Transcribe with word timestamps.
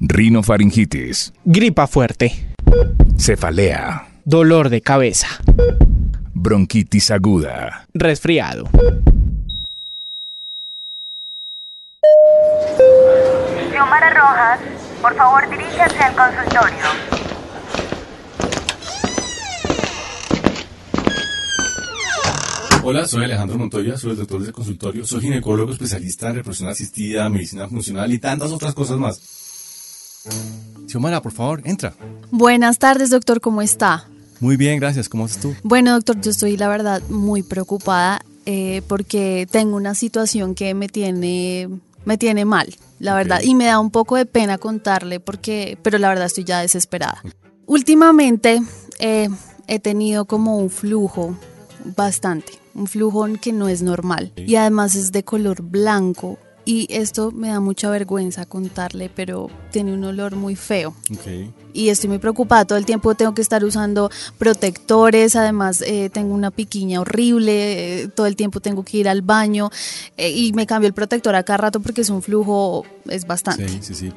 Rinofaringitis. 0.00 1.32
Gripa 1.44 1.86
fuerte. 1.86 2.32
Cefalea. 3.16 4.08
Dolor 4.24 4.68
de 4.68 4.80
cabeza. 4.80 5.28
Bronquitis 6.32 7.10
aguda. 7.10 7.86
Resfriado. 7.92 8.68
Xiomara 13.70 14.10
Rojas, 14.10 14.60
por 15.02 15.14
favor 15.16 15.48
diríjase 15.50 15.98
al 16.02 16.14
consultorio. 16.14 17.09
Hola, 22.90 23.06
soy 23.06 23.22
Alejandro 23.22 23.56
Montoya, 23.56 23.96
soy 23.96 24.10
el 24.10 24.16
doctor 24.16 24.42
del 24.42 24.50
consultorio, 24.50 25.06
soy 25.06 25.20
ginecólogo 25.20 25.70
especialista 25.70 26.28
en 26.28 26.34
reproducción 26.34 26.70
asistida, 26.70 27.28
medicina 27.28 27.68
funcional 27.68 28.12
y 28.12 28.18
tantas 28.18 28.50
otras 28.50 28.74
cosas 28.74 28.98
más. 28.98 29.20
Xiomara, 30.88 31.22
por 31.22 31.30
favor, 31.30 31.62
entra. 31.64 31.94
Buenas 32.32 32.80
tardes, 32.80 33.10
doctor, 33.10 33.40
¿cómo 33.40 33.62
está? 33.62 34.08
Muy 34.40 34.56
bien, 34.56 34.80
gracias. 34.80 35.08
¿Cómo 35.08 35.26
estás 35.26 35.40
tú? 35.40 35.54
Bueno, 35.62 35.92
doctor, 35.92 36.20
yo 36.20 36.32
estoy 36.32 36.56
la 36.56 36.66
verdad 36.66 37.00
muy 37.08 37.44
preocupada 37.44 38.22
eh, 38.44 38.82
porque 38.88 39.46
tengo 39.48 39.76
una 39.76 39.94
situación 39.94 40.56
que 40.56 40.74
me 40.74 40.88
tiene, 40.88 41.68
me 42.04 42.18
tiene 42.18 42.44
mal, 42.44 42.74
la 42.98 43.14
verdad, 43.14 43.40
y 43.44 43.54
me 43.54 43.66
da 43.66 43.78
un 43.78 43.92
poco 43.92 44.16
de 44.16 44.26
pena 44.26 44.58
contarle 44.58 45.20
porque, 45.20 45.78
pero 45.84 45.98
la 45.98 46.08
verdad 46.08 46.26
estoy 46.26 46.42
ya 46.42 46.60
desesperada. 46.60 47.22
Últimamente 47.66 48.60
eh, 48.98 49.28
he 49.68 49.78
tenido 49.78 50.24
como 50.24 50.58
un 50.58 50.70
flujo 50.70 51.36
bastante, 51.84 52.52
un 52.74 52.86
flujo 52.86 53.26
que 53.40 53.52
no 53.52 53.68
es 53.68 53.82
normal 53.82 54.32
y 54.36 54.56
además 54.56 54.94
es 54.94 55.12
de 55.12 55.24
color 55.24 55.62
blanco 55.62 56.38
y 56.64 56.86
esto 56.90 57.32
me 57.32 57.48
da 57.48 57.58
mucha 57.58 57.90
vergüenza 57.90 58.46
contarle, 58.46 59.10
pero 59.14 59.50
tiene 59.72 59.92
un 59.92 60.04
olor 60.04 60.36
muy 60.36 60.56
feo. 60.56 60.94
Ok. 61.12 61.52
Y 61.72 61.88
estoy 61.88 62.08
muy 62.08 62.18
preocupada, 62.18 62.64
todo 62.64 62.78
el 62.78 62.84
tiempo 62.84 63.14
tengo 63.14 63.34
que 63.34 63.42
estar 63.42 63.64
usando 63.64 64.10
protectores, 64.38 65.36
además 65.36 65.82
eh, 65.82 66.10
tengo 66.10 66.34
una 66.34 66.50
piquiña 66.50 67.00
horrible, 67.00 68.02
eh, 68.02 68.08
todo 68.08 68.26
el 68.26 68.36
tiempo 68.36 68.60
tengo 68.60 68.84
que 68.84 68.98
ir 68.98 69.08
al 69.08 69.22
baño 69.22 69.70
eh, 70.16 70.30
y 70.30 70.52
me 70.52 70.66
cambio 70.66 70.86
el 70.86 70.94
protector 70.94 71.34
a 71.34 71.42
cada 71.42 71.56
rato 71.56 71.80
porque 71.80 72.02
es 72.02 72.10
un 72.10 72.22
flujo, 72.22 72.84
es 73.08 73.26
bastante. 73.26 73.68
Sí, 73.68 73.78
sí, 73.80 73.94
sí. 73.94 74.12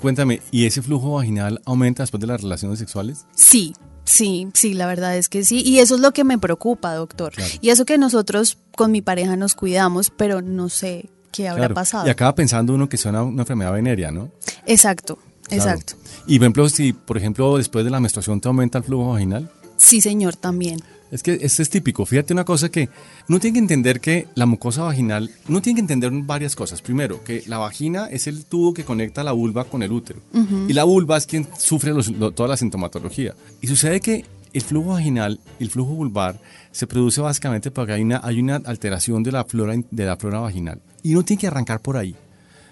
Cuéntame, 0.00 0.42
¿y 0.50 0.66
ese 0.66 0.82
flujo 0.82 1.14
vaginal 1.14 1.60
aumenta 1.64 2.02
después 2.02 2.20
de 2.20 2.26
las 2.26 2.42
relaciones 2.42 2.78
sexuales? 2.78 3.26
Sí, 3.34 3.74
sí, 4.06 4.48
sí, 4.54 4.72
la 4.72 4.86
verdad 4.86 5.16
es 5.16 5.28
que 5.28 5.44
sí. 5.44 5.62
Y 5.64 5.80
eso 5.80 5.96
es 5.96 6.00
lo 6.00 6.12
que 6.12 6.24
me 6.24 6.38
preocupa, 6.38 6.94
doctor. 6.94 7.32
Claro. 7.34 7.52
Y 7.60 7.68
eso 7.70 7.84
que 7.84 7.98
nosotros 7.98 8.56
con 8.74 8.90
mi 8.92 9.02
pareja 9.02 9.36
nos 9.36 9.54
cuidamos, 9.54 10.10
pero 10.10 10.40
no 10.40 10.68
sé 10.70 11.10
qué 11.32 11.48
habrá 11.48 11.62
Claro. 11.64 11.74
pasado. 11.74 12.06
Y 12.06 12.10
acaba 12.10 12.34
pensando 12.34 12.72
uno 12.74 12.88
que 12.88 12.96
es 12.96 13.04
una, 13.04 13.22
una 13.22 13.42
enfermedad 13.42 13.72
venérea, 13.72 14.10
¿no? 14.10 14.30
Exacto, 14.64 15.18
Claro. 15.48 15.62
exacto. 15.62 15.94
Y 16.26 16.38
por 16.38 16.44
ejemplo, 16.44 16.68
si 16.70 16.92
por 16.94 17.16
ejemplo 17.18 17.56
después 17.58 17.84
de 17.84 17.90
la 17.90 18.00
menstruación 18.00 18.40
te 18.40 18.48
aumenta 18.48 18.78
el 18.78 18.84
flujo 18.84 19.12
vaginal, 19.12 19.50
Sí, 19.76 20.00
señor, 20.00 20.36
también. 20.36 20.80
Es 21.10 21.22
que 21.22 21.38
esto 21.40 21.62
es 21.62 21.70
típico. 21.70 22.04
Fíjate 22.04 22.32
una 22.32 22.44
cosa 22.44 22.68
que 22.68 22.88
uno 23.28 23.38
tiene 23.38 23.54
que 23.54 23.60
entender 23.60 24.00
que 24.00 24.26
la 24.34 24.44
mucosa 24.46 24.82
vaginal, 24.82 25.30
uno 25.48 25.62
tiene 25.62 25.76
que 25.76 25.80
entender 25.82 26.10
varias 26.12 26.56
cosas. 26.56 26.82
Primero, 26.82 27.22
que 27.22 27.44
la 27.46 27.58
vagina 27.58 28.06
es 28.06 28.26
el 28.26 28.44
tubo 28.44 28.74
que 28.74 28.84
conecta 28.84 29.22
la 29.22 29.30
vulva 29.32 29.64
con 29.64 29.82
el 29.84 29.92
útero. 29.92 30.20
Y 30.68 30.72
la 30.72 30.82
vulva 30.84 31.16
es 31.16 31.26
quien 31.26 31.46
sufre 31.58 31.92
los- 31.92 32.08
lo- 32.10 32.32
toda 32.32 32.48
la 32.48 32.56
sintomatología. 32.56 33.34
Y 33.60 33.68
sucede 33.68 34.00
que 34.00 34.24
el 34.52 34.62
flujo 34.62 34.90
vaginal 34.90 35.38
el 35.60 35.70
flujo 35.70 35.90
vulvar 35.92 36.40
se 36.72 36.86
produce 36.88 37.20
básicamente 37.20 37.70
porque 37.70 37.92
hay 37.92 38.02
una, 38.02 38.20
hay 38.24 38.40
una 38.40 38.56
alteración 38.56 39.22
de 39.22 39.30
la, 39.32 39.44
flora, 39.44 39.74
de 39.90 40.04
la 40.04 40.16
flora 40.16 40.40
vaginal. 40.40 40.80
Y 41.04 41.12
uno 41.12 41.24
tiene 41.24 41.40
que 41.40 41.46
arrancar 41.46 41.80
por 41.80 41.96
ahí. 41.96 42.16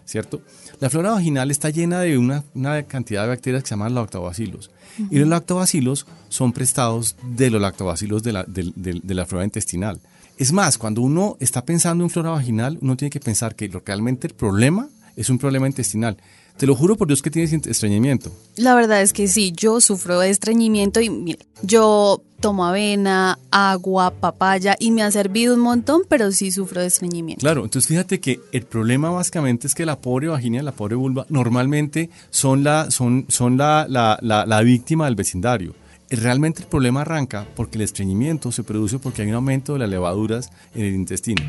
¿Cierto? 0.04 0.42
La 0.80 0.90
flora 0.90 1.10
vaginal 1.12 1.50
está 1.50 1.70
llena 1.70 2.00
de 2.00 2.18
una, 2.18 2.44
cantidad 2.86 3.22
de 3.22 3.28
bacterias 3.28 3.62
que 3.62 3.68
se 3.68 3.74
llaman 3.74 3.94
lactobacilos. 3.94 4.70
Y 5.10 5.18
los 5.18 5.28
lactobacilos 5.28 6.06
son 6.28 6.52
prestados 6.52 7.16
de 7.36 7.50
los 7.50 7.60
lactobacilos 7.60 8.22
de 8.22 8.32
la, 8.32 8.44
del- 8.44 8.72
de 8.74 9.14
la 9.14 9.26
flora 9.26 9.44
intestinal. 9.44 10.00
Es 10.36 10.52
más, 10.52 10.78
cuando 10.78 11.00
uno 11.00 11.36
está 11.40 11.64
pensando 11.64 12.02
en 12.04 12.10
flora 12.10 12.30
vaginal, 12.30 12.78
uno 12.80 12.96
tiene 12.96 13.10
que 13.10 13.20
pensar 13.20 13.54
que 13.54 13.68
realmente 13.84 14.26
el 14.26 14.34
problema 14.34 14.88
es 15.16 15.30
un 15.30 15.38
problema 15.38 15.66
intestinal. 15.66 16.16
Te 16.56 16.66
lo 16.66 16.76
juro 16.76 16.96
por 16.96 17.08
Dios 17.08 17.20
que 17.20 17.30
tienes 17.30 17.52
estreñimiento. 17.52 18.30
La 18.56 18.76
verdad 18.76 19.02
es 19.02 19.12
que 19.12 19.26
sí, 19.26 19.52
yo 19.56 19.80
sufro 19.80 20.20
de 20.20 20.30
estreñimiento 20.30 21.00
y 21.00 21.10
mire, 21.10 21.40
yo 21.62 22.22
tomo 22.38 22.64
avena, 22.64 23.38
agua, 23.50 24.12
papaya 24.12 24.76
y 24.78 24.92
me 24.92 25.02
ha 25.02 25.10
servido 25.10 25.54
un 25.54 25.60
montón, 25.60 26.02
pero 26.08 26.30
sí 26.30 26.52
sufro 26.52 26.80
de 26.80 26.86
estreñimiento. 26.86 27.40
Claro, 27.40 27.64
entonces 27.64 27.88
fíjate 27.88 28.20
que 28.20 28.40
el 28.52 28.62
problema 28.62 29.10
básicamente 29.10 29.66
es 29.66 29.74
que 29.74 29.84
la 29.84 29.98
pobre 30.00 30.28
vagina 30.28 30.60
y 30.60 30.62
la 30.62 30.72
pobre 30.72 30.94
vulva 30.94 31.26
normalmente 31.28 32.08
son 32.30 32.62
la, 32.62 32.90
son, 32.92 33.26
son 33.28 33.56
la, 33.56 33.86
la, 33.88 34.18
la, 34.22 34.46
la 34.46 34.60
víctima 34.60 35.06
del 35.06 35.16
vecindario. 35.16 35.74
Realmente 36.08 36.62
el 36.62 36.68
problema 36.68 37.00
arranca 37.00 37.48
porque 37.56 37.78
el 37.78 37.82
estreñimiento 37.82 38.52
se 38.52 38.62
produce 38.62 39.00
porque 39.00 39.22
hay 39.22 39.28
un 39.28 39.34
aumento 39.34 39.72
de 39.72 39.80
las 39.80 39.88
levaduras 39.88 40.50
en 40.74 40.84
el 40.84 40.94
intestino. 40.94 41.42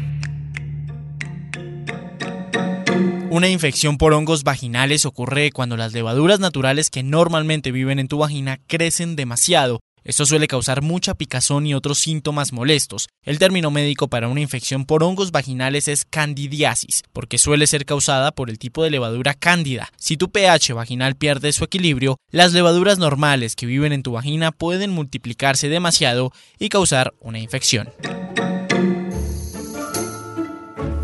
Una 3.36 3.50
infección 3.50 3.98
por 3.98 4.14
hongos 4.14 4.46
vaginales 4.46 5.04
ocurre 5.04 5.52
cuando 5.52 5.76
las 5.76 5.92
levaduras 5.92 6.40
naturales 6.40 6.90
que 6.90 7.04
normalmente 7.04 7.74
viven 7.74 8.00
en 8.00 8.08
tu 8.08 8.20
vagina 8.20 8.62
crecen 8.66 9.18
demasiado. 9.18 9.82
Esto 10.06 10.26
suele 10.26 10.48
causar 10.48 10.82
mucha 10.82 11.16
picazón 11.16 11.68
y 11.68 11.74
otros 11.74 12.00
síntomas 12.00 12.54
molestos. 12.54 13.10
El 13.24 13.38
término 13.38 13.72
médico 13.72 14.08
para 14.08 14.30
una 14.30 14.40
infección 14.40 14.86
por 14.86 15.04
hongos 15.04 15.34
vaginales 15.34 15.90
es 15.90 16.06
candidiasis, 16.06 17.04
porque 17.12 17.38
suele 17.38 17.68
ser 17.68 17.86
causada 17.86 18.32
por 18.32 18.50
el 18.50 18.58
tipo 18.58 18.86
de 18.86 18.92
levadura 18.92 19.34
cándida. 19.34 19.90
Si 19.98 20.16
tu 20.16 20.32
pH 20.32 20.72
vaginal 20.72 21.16
pierde 21.16 21.52
su 21.52 21.66
equilibrio, 21.66 22.16
las 22.32 22.54
levaduras 22.54 23.00
normales 23.00 23.58
que 23.58 23.66
viven 23.66 23.92
en 23.92 24.02
tu 24.02 24.14
vagina 24.14 24.54
pueden 24.54 24.92
multiplicarse 24.92 25.68
demasiado 25.68 26.32
y 26.58 26.70
causar 26.70 27.14
una 27.20 27.40
infección. 27.40 27.90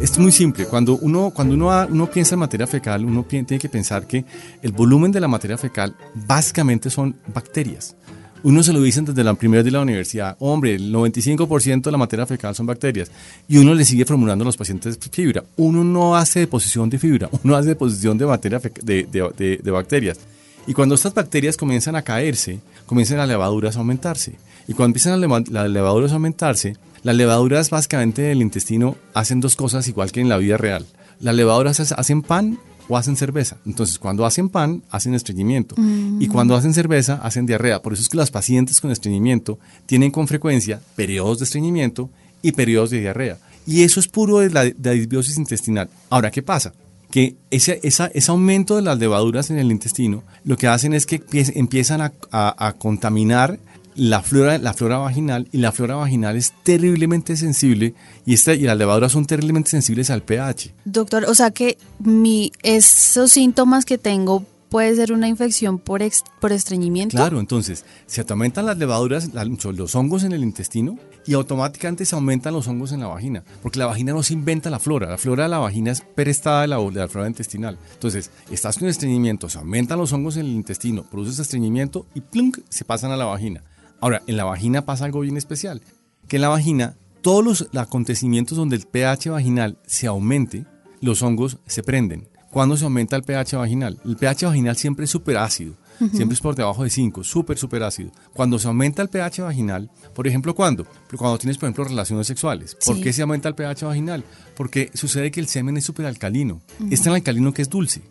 Es 0.02 0.18
muy 0.18 0.32
simple. 0.32 0.66
Cuando 0.66 0.98
uno, 0.98 1.30
cuando 1.30 1.54
uno, 1.54 1.70
uno 1.88 2.10
piensa 2.10 2.34
en 2.34 2.40
materia 2.40 2.66
fecal, 2.66 3.06
uno 3.06 3.24
tiene 3.24 3.60
que 3.60 3.70
pensar 3.70 4.08
que 4.08 4.26
el 4.64 4.72
volumen 4.72 5.12
de 5.12 5.20
la 5.20 5.28
materia 5.28 5.60
fecal 5.60 5.96
básicamente 6.16 6.90
son 6.90 7.16
bacterias. 7.32 7.96
Uno 8.42 8.64
se 8.64 8.74
lo 8.74 8.82
dicen 8.82 9.06
desde 9.06 9.24
la 9.24 9.36
primera 9.36 9.62
de 9.62 9.70
la 9.70 9.82
universidad, 9.82 10.36
hombre, 10.40 10.74
el 10.74 10.92
95% 10.92 11.84
de 11.84 11.92
la 11.92 12.00
materia 12.00 12.26
fecal 12.26 12.56
son 12.56 12.66
bacterias. 12.66 13.12
Y 13.48 13.58
uno 13.58 13.76
le 13.76 13.86
sigue 13.86 14.04
formulando 14.04 14.44
a 14.44 14.48
los 14.48 14.58
pacientes 14.58 14.98
fibra. 15.12 15.44
Uno 15.58 15.84
no 15.84 16.16
hace 16.16 16.40
deposición 16.40 16.90
de 16.90 16.98
fibra, 16.98 17.30
uno 17.44 17.56
hace 17.56 17.70
deposición 17.70 18.18
de, 18.18 18.26
materia 18.26 18.60
de, 18.60 19.72
bacterias. 19.72 20.20
Y 20.66 20.74
cuando 20.74 20.96
estas 20.96 21.14
bacterias 21.14 21.58
comienzan 21.58 21.96
a 21.96 22.02
caerse, 22.02 22.60
comienzan 22.88 23.20
las 23.20 23.28
levaduras 23.28 23.76
a 23.76 23.80
aumentarse. 23.80 24.34
Y 24.68 24.74
cuando 24.74 24.98
empiezan 24.98 25.22
las 25.52 25.70
levaduras 25.70 26.10
a 26.12 26.16
aumentarse, 26.16 26.76
las 27.04 27.16
levaduras 27.16 27.70
básicamente 27.70 28.22
del 28.22 28.42
intestino 28.42 28.96
hacen 29.14 29.40
dos 29.40 29.56
cosas 29.56 29.88
igual 29.88 30.12
que 30.12 30.22
en 30.22 30.30
la 30.30 30.38
vida 30.38 30.58
real. 30.58 30.86
Las 31.20 31.36
levaduras 31.36 31.80
hace- 31.80 31.96
hacen 31.98 32.22
pan 32.22 32.60
o 32.88 32.98
hacen 32.98 33.16
cerveza. 33.16 33.58
Entonces, 33.66 33.98
cuando 34.00 34.26
hacen 34.26 34.50
pan, 34.50 34.84
hacen 34.90 35.14
estreñimiento. 35.14 35.76
Y 36.20 36.28
cuando 36.28 36.56
hacen 36.56 36.74
cerveza, 36.74 37.20
hacen 37.24 37.46
diarrea. 37.46 37.82
Por 37.82 37.94
eso 37.94 38.02
es 38.02 38.10
que 38.10 38.18
las 38.18 38.32
pacientes 38.32 38.82
con 38.82 38.92
estreñimiento 38.92 39.58
tienen 39.86 40.12
con 40.12 40.28
frecuencia 40.28 40.82
periodos 40.96 41.40
de 41.40 41.46
estreñimiento 41.46 42.10
y 42.42 42.52
periodos 42.52 42.90
de 42.90 43.00
diarrea. 43.00 43.38
Y 43.68 43.84
eso 43.84 44.00
es 44.00 44.08
puro 44.08 44.40
de 44.40 44.50
la, 44.50 44.64
de 44.66 44.76
la 44.84 44.92
disbiosis 44.92 45.38
intestinal. 45.38 45.90
Ahora, 46.10 46.32
¿qué 46.32 46.42
pasa? 46.42 46.74
que 47.12 47.36
ese, 47.50 47.82
esa- 47.84 48.08
ese 48.14 48.32
aumento 48.32 48.78
de 48.78 48.84
las 48.84 48.98
levaduras 48.98 49.50
en 49.50 49.60
el 49.60 49.70
intestino 49.70 50.24
lo 50.46 50.56
que 50.56 50.68
hacen 50.68 50.94
es 50.94 51.06
que 51.06 51.22
empie- 51.22 51.52
empiezan 51.56 52.00
a, 52.00 52.14
a- 52.32 52.68
a 52.68 52.72
contaminar 52.72 53.60
la 53.96 54.22
flora, 54.22 54.58
la 54.58 54.74
flora 54.74 54.98
vaginal 54.98 55.48
y 55.52 55.58
la 55.58 55.72
flora 55.72 55.96
vaginal 55.96 56.36
es 56.38 56.54
terriblemente 56.64 57.36
sensible 57.38 57.94
y, 58.26 58.34
esta, 58.34 58.54
y 58.54 58.62
las 58.62 58.78
levaduras 58.78 59.12
son 59.12 59.26
terriblemente 59.26 59.70
sensibles 59.70 60.10
al 60.10 60.24
pH. 60.24 60.74
Doctor, 60.86 61.26
o 61.28 61.34
sea 61.36 61.52
que 61.52 61.78
mi, 62.00 62.52
esos 62.64 63.32
síntomas 63.32 63.86
que 63.86 63.98
tengo 63.98 64.46
puede 64.70 64.96
ser 64.96 65.12
una 65.12 65.28
infección 65.28 65.80
por, 65.80 66.02
ex- 66.02 66.24
por 66.40 66.54
estreñimiento. 66.54 67.18
Claro, 67.18 67.42
entonces 67.42 67.84
se 68.06 68.24
aumentan 68.30 68.66
las 68.66 68.78
levaduras, 68.78 69.34
la- 69.34 69.44
los 69.44 69.96
hongos 69.96 70.24
en 70.24 70.32
el 70.32 70.44
intestino 70.44 70.98
y 71.28 71.34
automáticamente 71.34 72.06
se 72.06 72.16
aumentan 72.16 72.54
los 72.54 72.68
hongos 72.70 72.94
en 72.94 73.02
la 73.02 73.08
vagina, 73.08 73.44
porque 73.62 73.78
la 73.80 73.86
vagina 73.88 74.14
no 74.14 74.24
se 74.24 74.34
inventa 74.34 74.70
la 74.70 74.80
flora, 74.80 75.10
la 75.10 75.18
flora 75.18 75.44
de 75.44 75.50
la 75.50 75.58
vagina 75.60 75.92
es 75.92 76.00
prestada 76.02 76.62
de 76.62 76.68
la, 76.70 76.78
de 76.78 77.00
la 77.00 77.08
flora 77.10 77.28
intestinal. 77.28 77.78
Entonces, 77.94 78.32
estás 78.50 78.78
con 78.80 78.88
estreñimiento, 78.88 79.50
se 79.50 79.58
aumentan 79.58 80.00
los 80.00 80.14
hongos 80.14 80.38
en 80.38 80.46
el 80.46 80.52
intestino, 80.54 81.04
produces 81.04 81.38
estreñimiento 81.40 82.06
y 82.16 82.22
plunk, 82.22 82.60
se 82.70 82.86
pasan 82.86 83.12
a 83.12 83.18
la 83.18 83.26
vagina. 83.26 83.62
Ahora, 84.02 84.22
en 84.28 84.36
la 84.38 84.44
vagina 84.44 84.84
pasa 84.86 85.06
algo 85.06 85.22
bien 85.22 85.38
especial, 85.38 85.82
que 86.28 86.36
en 86.38 86.42
la 86.42 86.50
vagina 86.50 86.96
todos 87.22 87.68
los 87.72 87.82
acontecimientos 87.82 88.58
donde 88.58 88.76
el 88.76 88.88
pH 88.88 89.30
vaginal 89.30 89.78
se 89.86 90.08
aumente, 90.08 90.66
los 91.02 91.22
hongos 91.22 91.58
se 91.68 91.84
prenden. 91.84 92.28
¿Cuándo 92.50 92.76
se 92.76 92.84
aumenta 92.84 93.16
el 93.16 93.24
pH 93.24 93.56
vaginal? 93.58 94.00
El 94.04 94.18
pH 94.18 94.46
vaginal 94.48 94.76
siempre 94.76 95.06
es 95.06 95.12
súper 95.12 95.38
ácido, 95.38 95.76
siempre 96.14 96.34
es 96.34 96.42
por 96.42 96.56
debajo 96.56 96.84
de 96.84 96.90
5, 96.90 97.24
súper, 97.24 97.58
súper 97.58 97.84
ácido. 97.84 98.12
Cuando 98.34 98.58
se 98.60 98.68
aumenta 98.68 99.02
el 99.04 99.08
pH 99.10 99.44
vaginal, 99.44 99.90
por 100.16 100.28
ejemplo, 100.28 100.54
¿cuándo? 100.56 100.86
Cuando 101.16 101.38
tienes, 101.38 101.58
por 101.58 101.68
ejemplo, 101.68 101.84
relaciones 101.86 102.28
sexuales. 102.28 102.76
¿Por 102.86 102.96
Sí. 102.98 103.02
qué 103.04 103.14
se 103.14 103.22
aumenta 103.22 103.48
el 103.48 103.56
pH 103.56 103.86
vaginal? 103.86 104.26
Porque 104.58 104.90
sucede 104.96 105.32
que 105.32 105.40
el 105.40 105.48
semen 105.48 105.78
es 105.78 105.86
súper 105.86 106.08
alcalino. 106.08 106.62
Es 106.90 107.04
tan 107.04 107.14
alcalino 107.14 107.54
que 107.54 107.62
es 107.62 107.70
dulce. 107.70 108.02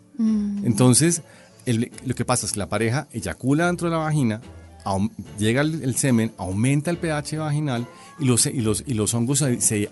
Entonces, 0.63 1.21
el- 1.65 1.91
lo 2.05 2.15
que 2.15 2.25
pasa 2.25 2.45
es 2.45 2.53
que 2.53 2.59
la 2.59 2.69
pareja 2.69 3.07
eyacula 3.11 3.67
dentro 3.67 3.89
de 3.89 3.95
la 3.95 4.01
vagina, 4.03 4.41
llega 5.37 5.61
el, 5.61 5.83
el 5.83 5.95
semen, 5.95 6.31
aumenta 6.37 6.91
el 6.91 6.97
pH 6.97 7.37
vaginal 7.37 7.87
y 8.19 8.25
los, 8.25 8.45
y 8.45 8.61
los, 8.61 8.83
y 8.85 8.93
los 8.93 9.13
hongos 9.13 9.39
se, 9.39 9.61
se, 9.61 9.89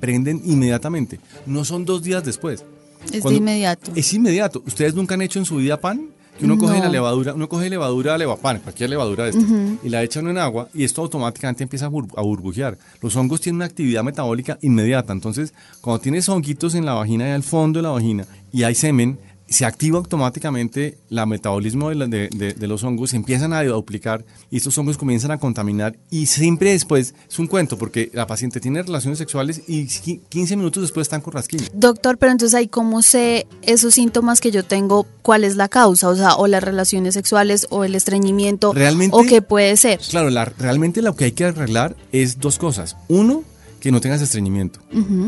prenden 0.00 0.42
inmediatamente. 0.44 1.20
No 1.46 1.64
son 1.64 1.84
dos 1.84 2.02
días 2.02 2.24
después. 2.24 2.64
Es 3.12 3.20
Cuando- 3.20 3.30
de 3.30 3.36
inmediato. 3.36 3.92
Es 3.94 4.12
inmediato. 4.14 4.62
¿Ustedes 4.66 4.94
nunca 4.94 5.14
han 5.14 5.22
hecho 5.22 5.38
en 5.38 5.44
su 5.44 5.56
vida 5.56 5.80
pan? 5.80 6.08
Que 6.38 6.46
uno 6.46 6.56
coge 6.56 6.78
No. 6.78 6.84
la 6.84 6.88
levadura, 6.88 7.34
uno 7.34 7.46
coge 7.46 7.68
levadura 7.68 8.16
levapan, 8.16 8.58
cualquier 8.60 8.88
levadura 8.88 9.24
de 9.24 9.30
estas, 9.30 9.44
y 9.84 9.88
la 9.90 10.02
echa 10.02 10.20
uno 10.20 10.30
en 10.30 10.38
agua 10.38 10.66
y 10.72 10.82
esto 10.82 11.02
automáticamente 11.02 11.62
empieza 11.62 11.86
a, 11.86 11.90
bur- 11.90 12.08
a 12.16 12.22
burbujear. 12.22 12.78
Los 13.02 13.14
hongos 13.16 13.42
tienen 13.42 13.56
una 13.56 13.66
actividad 13.66 14.02
metabólica 14.02 14.58
inmediata. 14.62 15.12
Entonces, 15.12 15.52
cuando 15.82 16.00
tienes 16.00 16.26
honguitos 16.30 16.74
en 16.74 16.86
la 16.86 16.94
vagina 16.94 17.28
y 17.28 17.32
al 17.32 17.42
fondo 17.42 17.80
de 17.80 17.82
la 17.82 17.90
vagina 17.90 18.26
y 18.50 18.62
hay 18.62 18.74
semen, 18.74 19.18
se 19.52 19.64
activa 19.64 19.98
automáticamente 19.98 20.98
el 21.10 21.26
metabolismo 21.26 21.88
de, 21.90 21.94
la- 21.94 22.06
de- 22.06 22.28
de- 22.34 22.54
de 22.54 22.66
los 22.66 22.82
hongos, 22.84 23.10
se 23.10 23.16
empiezan 23.16 23.52
a 23.52 23.62
duplicar 23.62 24.24
y 24.50 24.56
estos 24.56 24.76
hongos 24.78 24.96
comienzan 24.98 25.30
a 25.30 25.38
contaminar 25.38 25.96
y 26.10 26.26
siempre 26.26 26.72
después 26.72 27.14
es 27.28 27.38
un 27.38 27.46
cuento 27.46 27.76
porque 27.78 28.10
la 28.14 28.26
paciente 28.26 28.60
tiene 28.60 28.82
relaciones 28.82 29.18
sexuales 29.18 29.62
y 29.68 29.84
qui- 29.86 30.20
15 30.28 30.56
minutos 30.56 30.82
después 30.82 31.06
están 31.06 31.20
con 31.20 31.32
rasquiña. 31.34 31.64
Doctor, 31.74 32.18
pero 32.18 32.32
entonces 32.32 32.54
ahí 32.54 32.68
cómo 32.68 33.02
sé 33.02 33.46
esos 33.62 33.94
síntomas 33.94 34.40
que 34.40 34.50
yo 34.50 34.64
tengo, 34.64 35.06
cuál 35.22 35.44
es 35.44 35.56
la 35.56 35.68
causa, 35.68 36.08
o 36.08 36.16
sea, 36.16 36.34
o 36.36 36.46
las 36.46 36.62
relaciones 36.62 37.14
sexuales 37.14 37.66
o 37.70 37.84
el 37.84 37.94
estreñimiento, 37.94 38.72
Realmente- 38.72 39.16
o 39.16 39.22
qué 39.24 39.42
puede 39.42 39.76
ser. 39.76 40.00
Claro, 40.10 40.30
la- 40.30 40.44
realmente 40.46 41.02
lo 41.02 41.14
que 41.16 41.24
hay 41.26 41.32
que 41.32 41.44
arreglar 41.44 41.96
es 42.12 42.38
dos 42.40 42.58
cosas. 42.58 42.96
Uno, 43.08 43.44
que 43.82 43.90
no 43.90 44.00
tengas 44.00 44.22
estreñimiento. 44.22 44.78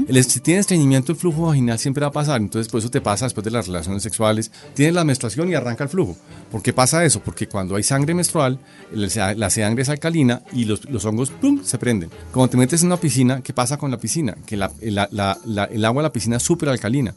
El 0.07 0.23
si 0.25 0.39
tienes 0.39 0.61
estreñimiento, 0.61 1.11
el 1.11 1.19
flujo 1.19 1.43
vaginal 1.47 1.77
siempre 1.77 2.03
va 2.03 2.07
a 2.07 2.13
pasar. 2.13 2.41
Entonces, 2.41 2.71
por 2.71 2.79
eso 2.79 2.89
te 2.89 3.01
pasa 3.01 3.27
después 3.27 3.45
de 3.45 3.51
las 3.51 3.67
relaciones 3.67 4.01
sexuales. 4.05 4.53
Tienes 4.75 4.95
la 4.95 5.03
menstruación 5.03 5.49
y 5.51 5.55
arranca 5.55 5.83
el 5.83 5.91
flujo. 5.91 6.17
¿Por 6.53 6.63
qué 6.63 6.73
pasa 6.73 7.05
eso? 7.05 7.19
Porque 7.19 7.49
cuando 7.49 7.75
hay 7.75 7.83
sangre 7.83 8.15
menstrual, 8.15 8.61
el- 8.93 9.11
la 9.41 9.51
sangre 9.51 9.83
es 9.83 9.89
alcalina 9.89 10.43
y 10.53 10.67
los, 10.67 10.89
los 10.89 11.05
hongos 11.05 11.33
se 11.65 11.79
prenden. 11.79 12.11
Cuando 12.33 12.51
te 12.51 12.57
metes 12.57 12.81
en 12.83 12.87
una 12.87 12.97
piscina, 12.97 13.41
¿qué 13.43 13.53
pasa 13.53 13.77
con 13.77 13.91
la 13.91 13.99
piscina? 13.99 14.37
Que 14.47 14.57
la- 14.57 14.71
la- 14.81 15.09
la- 15.11 15.37
la- 15.45 15.65
el 15.65 15.85
agua 15.85 16.03
de 16.03 16.09
la 16.09 16.13
piscina 16.13 16.37
es 16.37 16.43
súper 16.45 16.69
alcalina. 16.69 17.13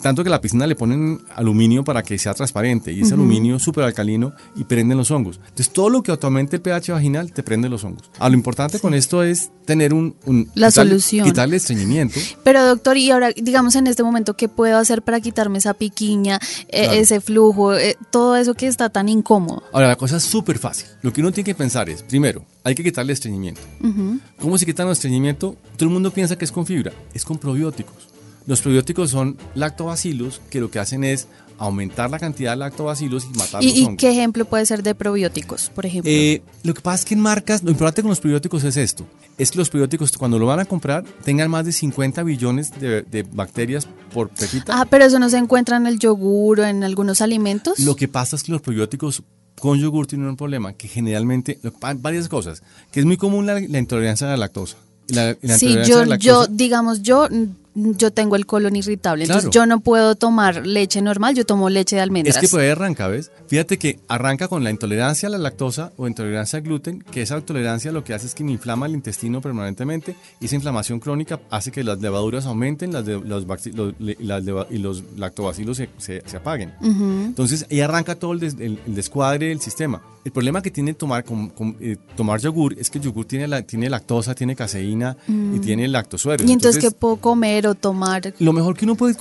Tanto 0.00 0.24
que 0.24 0.28
a 0.28 0.32
la 0.32 0.40
piscina 0.40 0.66
le 0.66 0.74
ponen 0.74 1.20
aluminio 1.36 1.84
para 1.84 2.02
que 2.02 2.18
sea 2.18 2.34
transparente 2.34 2.90
y 2.92 3.02
ese 3.02 3.14
aluminio 3.14 3.58
súper 3.60 3.84
alcalino 3.84 4.32
y 4.56 4.64
prenden 4.64 4.98
los 4.98 5.10
hongos. 5.12 5.36
Entonces 5.42 5.70
todo 5.70 5.90
lo 5.90 6.02
que 6.02 6.10
aumente 6.20 6.56
el 6.56 6.62
pH 6.62 6.90
vaginal 6.92 7.32
te 7.32 7.42
prende 7.44 7.68
los 7.68 7.84
hongos. 7.84 8.10
Ah, 8.18 8.28
lo 8.28 8.34
importante 8.34 8.80
con 8.80 8.94
esto 8.94 9.22
es 9.22 9.50
tener 9.64 9.94
un... 9.94 10.16
un- 10.26 10.50
La 10.54 10.68
quitarle- 10.70 10.72
solución. 10.90 11.26
Quitarle 11.26 11.56
estreñimiento. 11.56 12.18
Pero 12.42 12.66
doctor, 12.66 12.96
y 12.96 13.12
ahora, 13.12 13.30
digamos 13.30 13.76
en 13.76 13.86
este 13.86 14.02
momento, 14.02 14.34
¿qué 14.34 14.48
puedo 14.48 14.76
hacer 14.76 15.02
para 15.02 15.20
quitarme 15.20 15.58
esa 15.58 15.74
piquiña, 15.74 16.40
eh, 16.68 16.88
ese 16.98 17.20
flujo, 17.20 17.76
eh, 17.76 17.96
todo 18.10 18.34
eso 18.34 18.54
que 18.54 18.66
está 18.66 18.88
tan 18.88 19.08
incómodo? 19.08 19.62
Ahora, 19.72 19.86
la 19.86 19.96
cosa 19.96 20.16
es 20.16 20.24
súper 20.24 20.58
fácil. 20.58 20.86
Lo 21.02 21.12
que 21.12 21.20
uno 21.20 21.30
tiene 21.30 21.44
que 21.44 21.54
pensar 21.54 21.88
es, 21.88 22.02
primero, 22.02 22.44
hay 22.64 22.74
que 22.74 22.82
quitarle 22.82 23.12
estreñimiento. 23.12 23.60
¿Cómo 24.40 24.58
se 24.58 24.66
quita 24.66 24.82
el 24.82 24.90
estreñimiento? 24.90 25.54
Todo 25.76 25.88
el 25.88 25.92
mundo 25.92 26.10
piensa 26.10 26.36
que 26.36 26.44
es 26.44 26.50
con 26.50 26.66
fibra, 26.66 26.92
es 27.14 27.24
con 27.24 27.38
probióticos. 27.38 28.08
Los 28.46 28.60
probióticos 28.60 29.10
son 29.10 29.36
lactobacilos 29.54 30.40
que 30.50 30.60
lo 30.60 30.70
que 30.70 30.78
hacen 30.78 31.04
es 31.04 31.28
aumentar 31.58 32.10
la 32.10 32.18
cantidad 32.18 32.52
de 32.52 32.56
lactobacilos 32.56 33.24
y 33.24 33.38
matar 33.38 33.62
los 33.62 33.72
¿Y, 33.72 33.82
y 33.82 33.84
hongos. 33.84 33.98
qué 33.98 34.10
ejemplo 34.10 34.44
puede 34.44 34.66
ser 34.66 34.82
de 34.82 34.94
probióticos, 34.96 35.70
por 35.70 35.86
ejemplo? 35.86 36.10
Eh, 36.10 36.42
lo 36.64 36.74
que 36.74 36.80
pasa 36.80 36.96
es 36.96 37.04
que 37.04 37.14
en 37.14 37.20
marcas, 37.20 37.62
lo 37.62 37.70
importante 37.70 38.02
con 38.02 38.08
los 38.08 38.18
probióticos 38.20 38.64
es 38.64 38.76
esto, 38.76 39.06
es 39.38 39.50
que 39.52 39.58
los 39.58 39.70
probióticos 39.70 40.10
cuando 40.18 40.38
lo 40.40 40.46
van 40.46 40.58
a 40.58 40.64
comprar 40.64 41.04
tengan 41.24 41.50
más 41.50 41.64
de 41.64 41.72
50 41.72 42.22
billones 42.24 42.72
de, 42.80 43.02
de 43.02 43.22
bacterias 43.22 43.86
por 44.12 44.28
pepita. 44.30 44.80
ah, 44.80 44.86
pero 44.90 45.04
eso 45.04 45.18
no 45.20 45.28
se 45.30 45.38
encuentra 45.38 45.76
en 45.76 45.86
el 45.86 45.98
yogur 46.00 46.60
o 46.60 46.64
en 46.64 46.82
algunos 46.82 47.20
alimentos. 47.20 47.78
Lo 47.78 47.94
que 47.94 48.08
pasa 48.08 48.34
es 48.34 48.42
que 48.42 48.50
los 48.50 48.60
probióticos 48.60 49.22
con 49.60 49.78
yogur 49.78 50.08
tienen 50.08 50.26
un 50.26 50.36
problema, 50.36 50.72
que 50.72 50.88
generalmente, 50.88 51.60
varias 51.98 52.28
cosas, 52.28 52.62
que 52.90 52.98
es 52.98 53.06
muy 53.06 53.16
común 53.16 53.46
la, 53.46 53.60
la 53.60 53.78
intolerancia 53.78 54.26
a 54.26 54.30
la 54.30 54.36
lactosa. 54.36 54.76
La, 55.08 55.36
la 55.42 55.58
sí, 55.58 55.76
yo, 55.86 56.04
yo, 56.16 56.46
digamos, 56.48 57.02
yo, 57.02 57.28
yo 57.74 58.10
tengo 58.12 58.36
el 58.36 58.44
colon 58.46 58.76
irritable, 58.76 59.24
entonces 59.24 59.50
Claro. 59.50 59.52
yo 59.52 59.66
no 59.66 59.80
puedo 59.80 60.14
tomar 60.14 60.66
leche 60.66 61.00
normal, 61.00 61.34
yo 61.34 61.46
tomo 61.46 61.70
leche 61.70 61.96
de 61.96 62.02
almendras. 62.02 62.36
Es 62.42 62.50
que 62.50 62.60
ahí 62.60 62.68
arranca, 62.68 63.08
¿ves? 63.08 63.30
Fíjate 63.48 63.78
que 63.78 63.98
arranca 64.08 64.48
con 64.48 64.62
la 64.64 64.70
intolerancia 64.70 65.28
a 65.28 65.30
la 65.30 65.38
lactosa 65.38 65.92
o 65.96 66.06
intolerancia 66.06 66.58
al 66.58 66.62
gluten, 66.64 67.02
que 67.10 67.22
esa 67.22 67.36
intolerancia 67.38 67.90
lo 67.92 68.04
que 68.04 68.14
hace 68.14 68.26
es 68.26 68.34
que 68.34 68.44
me 68.44 68.52
inflama 68.52 68.86
el 68.86 68.92
intestino 68.92 69.40
permanentemente 69.40 70.16
y 70.40 70.46
esa 70.46 70.54
inflamación 70.56 71.00
crónica 71.00 71.40
hace 71.50 71.70
que 71.70 71.82
las 71.82 72.00
levaduras 72.00 72.44
aumenten 72.46 72.92
las 72.92 73.06
de- 73.06 73.20
los, 73.20 73.46
bacti- 73.46 73.72
los- 73.72 73.94
le- 73.98 74.16
las 74.20 74.44
leva- 74.44 74.66
y 74.70 74.78
los 74.78 75.02
lactobacilos 75.16 75.76
se, 75.78 75.88
se- 75.98 76.22
se 76.26 76.36
apaguen. 76.36 76.72
Entonces 76.82 77.66
ahí 77.70 77.80
arranca 77.80 78.14
todo 78.14 78.32
el, 78.32 78.40
des- 78.40 78.56
el- 78.58 78.78
el 78.86 78.94
descuadre 78.94 79.48
del 79.48 79.60
sistema. 79.60 80.02
El 80.24 80.30
problema 80.30 80.62
que 80.62 80.70
tiene 80.70 80.94
tomar, 80.94 81.24
com- 81.24 81.50
eh, 81.80 81.96
tomar 82.16 82.38
yogur 82.40 82.76
es 82.78 82.90
que 82.90 82.98
el 82.98 83.04
yogur 83.04 83.24
tiene, 83.24 83.48
la, 83.48 83.62
tiene 83.62 83.90
lactosa, 83.90 84.36
tiene 84.36 84.54
caseína 84.54 85.16
y 85.26 85.58
tiene 85.58 85.88
lactosueros. 85.88 86.48
y 86.48 86.52
entonces, 86.52 86.80
¿qué 86.80 86.90
puedo 86.92 87.16
comer 87.16 87.61
o 87.66 87.74
tomar? 87.74 88.34
Lo 88.38 88.52
mejor 88.52 88.76
que 88.76 88.84
uno 88.84 88.94
puede... 88.94 89.14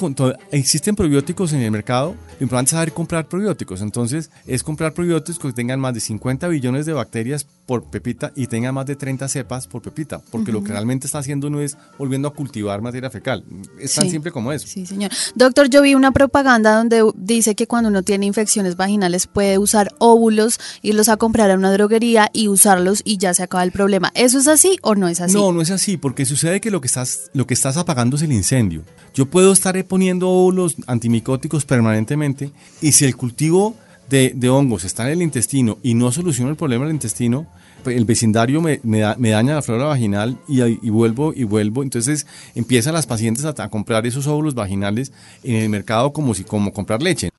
Existen 0.51 0.95
probióticos 0.95 1.53
en 1.53 1.61
el 1.61 1.71
mercado. 1.71 2.15
Lo 2.39 2.43
importante 2.43 2.69
es 2.69 2.71
saber 2.71 2.93
comprar 2.93 3.27
probióticos. 3.27 3.81
Entonces, 3.81 4.31
es 4.45 4.63
comprar 4.63 4.93
probióticos 4.93 5.37
que 5.39 5.53
tengan 5.53 5.79
más 5.79 5.93
de 5.93 5.99
50 5.99 6.47
billones 6.47 6.85
de 6.85 6.93
bacterias 6.93 7.45
por 7.65 7.89
pepita 7.89 8.31
y 8.35 8.47
tengan 8.47 8.73
más 8.73 8.85
de 8.85 8.95
30 8.95 9.27
cepas 9.27 9.67
por 9.67 9.81
pepita. 9.81 10.19
Porque 10.31 10.51
lo 10.51 10.63
que 10.63 10.71
realmente 10.71 11.07
está 11.07 11.19
haciendo 11.19 11.49
no 11.49 11.61
es 11.61 11.77
volviendo 11.97 12.27
a 12.27 12.33
cultivar 12.33 12.81
materia 12.81 13.09
fecal. 13.09 13.43
Es 13.79 13.95
tan 13.95 14.05
Sí. 14.05 14.11
simple 14.11 14.31
como 14.31 14.51
eso. 14.51 14.67
Sí, 14.67 14.85
señor. 14.85 15.11
Doctor, 15.35 15.69
yo 15.69 15.81
vi 15.81 15.95
una 15.95 16.11
propaganda 16.11 16.75
donde 16.75 17.03
dice 17.15 17.55
que 17.55 17.67
cuando 17.67 17.89
uno 17.89 18.03
tiene 18.03 18.25
infecciones 18.25 18.75
vaginales 18.75 19.27
puede 19.27 19.57
usar 19.57 19.93
óvulos, 19.99 20.59
irlos 20.81 21.07
a 21.09 21.17
comprar 21.17 21.49
a 21.51 21.55
una 21.55 21.71
droguería 21.71 22.29
y 22.33 22.47
usarlos 22.49 23.01
y 23.05 23.17
ya 23.17 23.33
se 23.33 23.43
acaba 23.43 23.63
el 23.63 23.71
problema. 23.71 24.11
¿Eso 24.15 24.39
es 24.39 24.47
así 24.47 24.77
o 24.81 24.95
no 24.95 25.07
es 25.07 25.21
así? 25.21 25.33
No, 25.35 25.51
no 25.53 25.61
es 25.61 25.71
así, 25.71 25.97
porque 25.97 26.25
sucede 26.25 26.59
que 26.61 26.71
lo 26.71 26.81
que 26.81 26.87
estás, 26.87 27.29
lo 27.33 27.47
que 27.47 27.53
estás 27.53 27.77
apagando 27.77 28.15
es 28.17 28.21
el 28.23 28.31
incendio. 28.33 28.83
Yo 29.13 29.25
puedo 29.27 29.51
estar 29.53 29.71
poniendo 29.85 30.29
óvulos 30.29 30.75
antimicóticos 30.87 31.65
permanentemente 31.65 32.51
y 32.81 32.91
si 32.93 33.05
el 33.05 33.15
cultivo 33.15 33.75
de, 34.11 34.49
hongos 34.49 34.83
está 34.83 35.07
en 35.07 35.13
el 35.13 35.21
intestino 35.23 35.79
y 35.81 35.95
no 35.95 36.11
soluciona 36.11 36.51
el 36.51 36.57
problema 36.57 36.85
del 36.85 36.93
intestino, 36.93 37.47
pues 37.83 37.97
el 37.97 38.05
vecindario 38.05 38.61
me, 38.61 38.79
me 38.83 38.99
da- 38.99 39.15
me 39.17 39.29
daña 39.31 39.55
la 39.55 39.61
flora 39.63 39.85
vaginal 39.85 40.37
y 40.47 40.89
vuelvo 40.91 41.33
y 41.35 41.45
vuelvo. 41.45 41.81
Entonces 41.81 42.27
empiezan 42.53 42.93
las 42.93 43.07
pacientes 43.07 43.45
a, 43.45 43.55
a 43.57 43.69
comprar 43.69 44.05
esos 44.05 44.27
óvulos 44.27 44.53
vaginales 44.53 45.11
en 45.43 45.55
el 45.55 45.69
mercado 45.69 46.13
como 46.13 46.35
si 46.35 46.43
como 46.43 46.71
comprar 46.73 47.01
leche. 47.01 47.30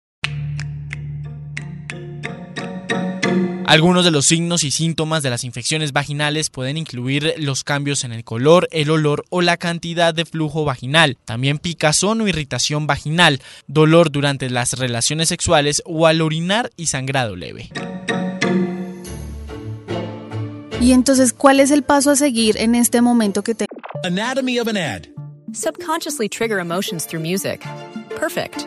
Algunos 3.67 4.05
de 4.05 4.11
los 4.11 4.27
signos 4.27 4.65
y 4.65 4.71
síntomas 4.71 5.23
de 5.23 5.31
las 5.31 5.45
infecciones 5.45 5.93
vaginales 5.93 6.51
pueden 6.51 6.77
incluir 6.77 7.35
los 7.39 7.65
cambios 7.65 8.05
en 8.05 8.13
el 8.13 8.25
color, 8.25 8.69
el 8.71 8.91
olor 8.91 9.25
o 9.31 9.41
la 9.41 9.57
cantidad 9.57 10.13
de 10.13 10.25
flujo 10.25 10.65
vaginal, 10.65 11.17
también 11.25 11.59
picazón 11.59 12.21
o 12.21 12.29
irritación 12.29 12.87
vaginal, 12.87 13.41
dolor 13.67 14.11
durante 14.11 14.51
las 14.51 14.75
relaciones 14.75 15.29
sexuales 15.29 15.83
o 15.87 16.07
al 16.07 16.21
orinar 16.21 16.71
y 16.77 16.87
sangrado 16.87 17.37
leve. 17.37 17.71
Y 20.81 20.93
entonces, 20.93 21.33
¿cuál 21.33 21.61
es 21.61 21.71
el 21.71 21.85
paso 21.85 22.11
a 22.11 22.17
seguir 22.17 22.57
en 22.57 22.75
este 22.75 23.01
momento 23.01 23.43
que 23.43 23.55
te... 23.55 23.67
Anatomy 24.03 24.59
of 24.59 24.67
an 24.67 24.77
ad. 24.77 25.03
Subconsciously 25.53 26.29
trigger 26.29 26.59
emotions 26.59 27.07
through 27.07 27.23
music. 27.23 27.65
Perfect. 28.19 28.67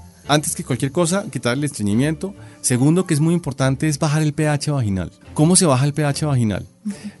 antes 0.31 0.55
que 0.55 0.63
cualquier 0.63 0.93
cosa, 0.93 1.25
quitar 1.29 1.57
el 1.57 1.63
estreñimiento. 1.65 2.33
Segundo, 2.61 3.05
que 3.05 3.13
es 3.13 3.19
muy 3.19 3.33
importante, 3.33 3.89
es 3.89 3.99
bajar 3.99 4.21
el 4.21 4.31
pH 4.31 4.71
vaginal. 4.71 5.11
¿Cómo 5.33 5.57
se 5.57 5.65
baja 5.65 5.85
el 5.85 5.93
pH 5.93 6.25
vaginal? 6.25 6.65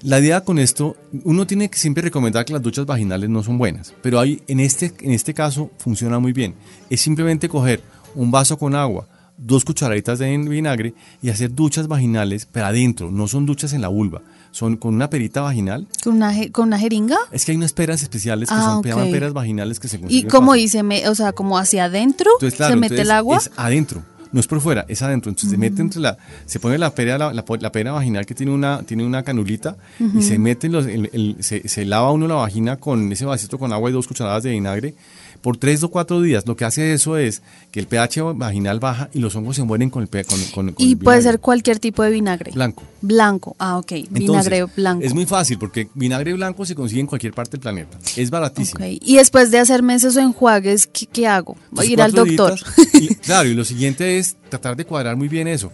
La 0.01 0.21
idea 0.21 0.45
con 0.45 0.57
esto, 0.57 0.95
uno 1.25 1.45
tiene 1.45 1.69
que 1.69 1.77
siempre 1.77 2.03
recomendar 2.03 2.45
que 2.45 2.53
las 2.53 2.61
duchas 2.61 2.85
vaginales 2.85 3.29
no 3.29 3.43
son 3.43 3.57
buenas, 3.57 3.93
pero 4.01 4.17
hay, 4.17 4.41
en, 4.47 4.61
este, 4.61 4.93
en 5.01 5.11
este 5.11 5.33
caso 5.33 5.71
funciona 5.77 6.19
muy 6.19 6.31
bien. 6.31 6.55
Es 6.89 7.01
simplemente 7.01 7.49
coger 7.49 7.81
un 8.15 8.31
vaso 8.31 8.57
con 8.57 8.75
agua, 8.75 9.09
dos 9.37 9.65
cucharaditas 9.65 10.19
de 10.19 10.37
vinagre 10.37 10.93
y 11.21 11.31
hacer 11.31 11.53
duchas 11.53 11.89
vaginales, 11.89 12.47
pero 12.49 12.67
adentro, 12.67 13.11
no 13.11 13.27
son 13.27 13.45
duchas 13.45 13.73
en 13.73 13.81
la 13.81 13.89
vulva, 13.89 14.21
son 14.51 14.75
con 14.77 14.93
una 14.95 15.09
perita 15.09 15.41
vaginal. 15.41 15.87
¿Con 16.03 16.15
una, 16.17 16.33
con 16.51 16.67
una 16.67 16.77
jeringa? 16.77 17.17
Es 17.31 17.45
que 17.45 17.51
hay 17.51 17.57
unas 17.57 17.73
peras 17.73 18.01
especiales 18.03 18.49
que 18.49 18.55
Ah, 18.55 18.61
son 18.75 18.83
llaman 18.83 19.09
peras 19.11 19.33
vaginales 19.33 19.79
que 19.79 19.87
se 19.87 19.97
¿Y 19.97 20.01
consiguen 20.01 20.29
cómo 20.29 20.51
fácil. 20.51 20.63
dice? 20.63 21.09
O 21.09 21.15
sea, 21.15 21.31
como 21.33 21.57
hacia 21.57 21.85
adentro 21.85 22.29
Entonces, 22.35 22.57
claro, 22.57 22.73
se 22.73 22.79
mete 22.79 22.95
entonces 22.95 23.05
el 23.05 23.11
agua. 23.11 23.37
Es 23.37 23.51
adentro, 23.55 24.03
no 24.33 24.39
es 24.39 24.47
por 24.47 24.59
fuera, 24.61 24.85
es 24.89 25.01
adentro. 25.01 25.29
Entonces 25.29 25.51
se 25.51 25.57
mete 25.57 25.81
entre 25.81 26.01
la, 26.01 26.17
se 26.45 26.59
pone 26.59 26.77
la 26.77 26.93
pera, 26.93 27.17
la, 27.17 27.33
la, 27.33 27.43
la 27.59 27.71
pera 27.71 27.91
vaginal 27.93 28.25
que 28.25 28.35
tiene 28.35 28.51
una, 28.51 28.83
tiene 28.83 29.05
una 29.05 29.23
canulita 29.23 29.77
y 29.99 30.21
se 30.21 30.37
mete 30.37 30.67
los, 30.69 30.85
el- 30.85 31.09
el- 31.13 31.37
se, 31.39 31.67
se 31.67 31.85
lava 31.85 32.11
uno 32.11 32.27
la 32.27 32.35
vagina 32.35 32.75
con 32.77 33.11
ese 33.11 33.25
vasito 33.25 33.57
con 33.57 33.71
agua 33.71 33.89
y 33.89 33.93
dos 33.93 34.07
cucharadas 34.07 34.43
de 34.43 34.51
vinagre 34.51 34.95
por 35.41 35.57
tres 35.57 35.81
o 35.83 35.89
cuatro 35.89 36.21
días. 36.21 36.45
Lo 36.45 36.55
que 36.55 36.65
hace 36.65 36.93
eso 36.93 37.17
es 37.17 37.41
que 37.71 37.79
el 37.79 37.87
pH 37.87 38.21
vaginal 38.35 38.79
baja 38.79 39.09
y 39.13 39.19
los 39.19 39.35
hongos 39.35 39.55
se 39.55 39.63
mueren 39.63 39.89
con 39.89 40.03
el 40.03 40.09
con, 40.09 40.23
con- 40.53 40.73
con 40.73 40.75
y 40.85 40.91
el 40.93 40.97
puede 40.97 41.21
ser 41.21 41.39
cualquier 41.39 41.79
tipo 41.79 42.03
de 42.03 42.11
vinagre. 42.11 42.51
Blanco. 42.51 42.83
Blanco. 43.01 43.55
Ah, 43.59 43.77
ok. 43.77 43.91
Entonces, 43.93 44.19
vinagre 44.19 44.65
blanco. 44.75 45.03
Es 45.05 45.13
muy 45.13 45.25
fácil 45.25 45.57
porque 45.57 45.89
vinagre 45.95 46.33
blanco 46.33 46.65
se 46.65 46.75
consigue 46.75 47.01
en 47.01 47.07
cualquier 47.07 47.33
parte 47.33 47.51
del 47.51 47.61
planeta. 47.61 47.97
Es 48.15 48.29
baratísimo. 48.29 48.83
Ok. 48.83 48.91
Y 49.01 49.15
después 49.17 49.51
de 49.51 49.59
hacerme 49.59 49.95
esos 49.95 50.15
enjuagues, 50.17 50.87
¿qué, 50.87 51.05
qué 51.07 51.27
hago? 51.27 51.55
Entonces, 51.69 51.91
Ir 51.91 52.01
al 52.01 52.11
doctor. 52.11 52.59
días, 52.77 52.89
y- 53.03 53.15
claro, 53.15 53.49
y 53.49 53.53
lo 53.53 53.65
siguiente 53.65 54.17
es 54.19 54.35
tratar 54.49 54.75
de 54.75 54.85
cuadrar 54.85 55.15
muy 55.15 55.27
bien 55.27 55.47
eso. 55.47 55.71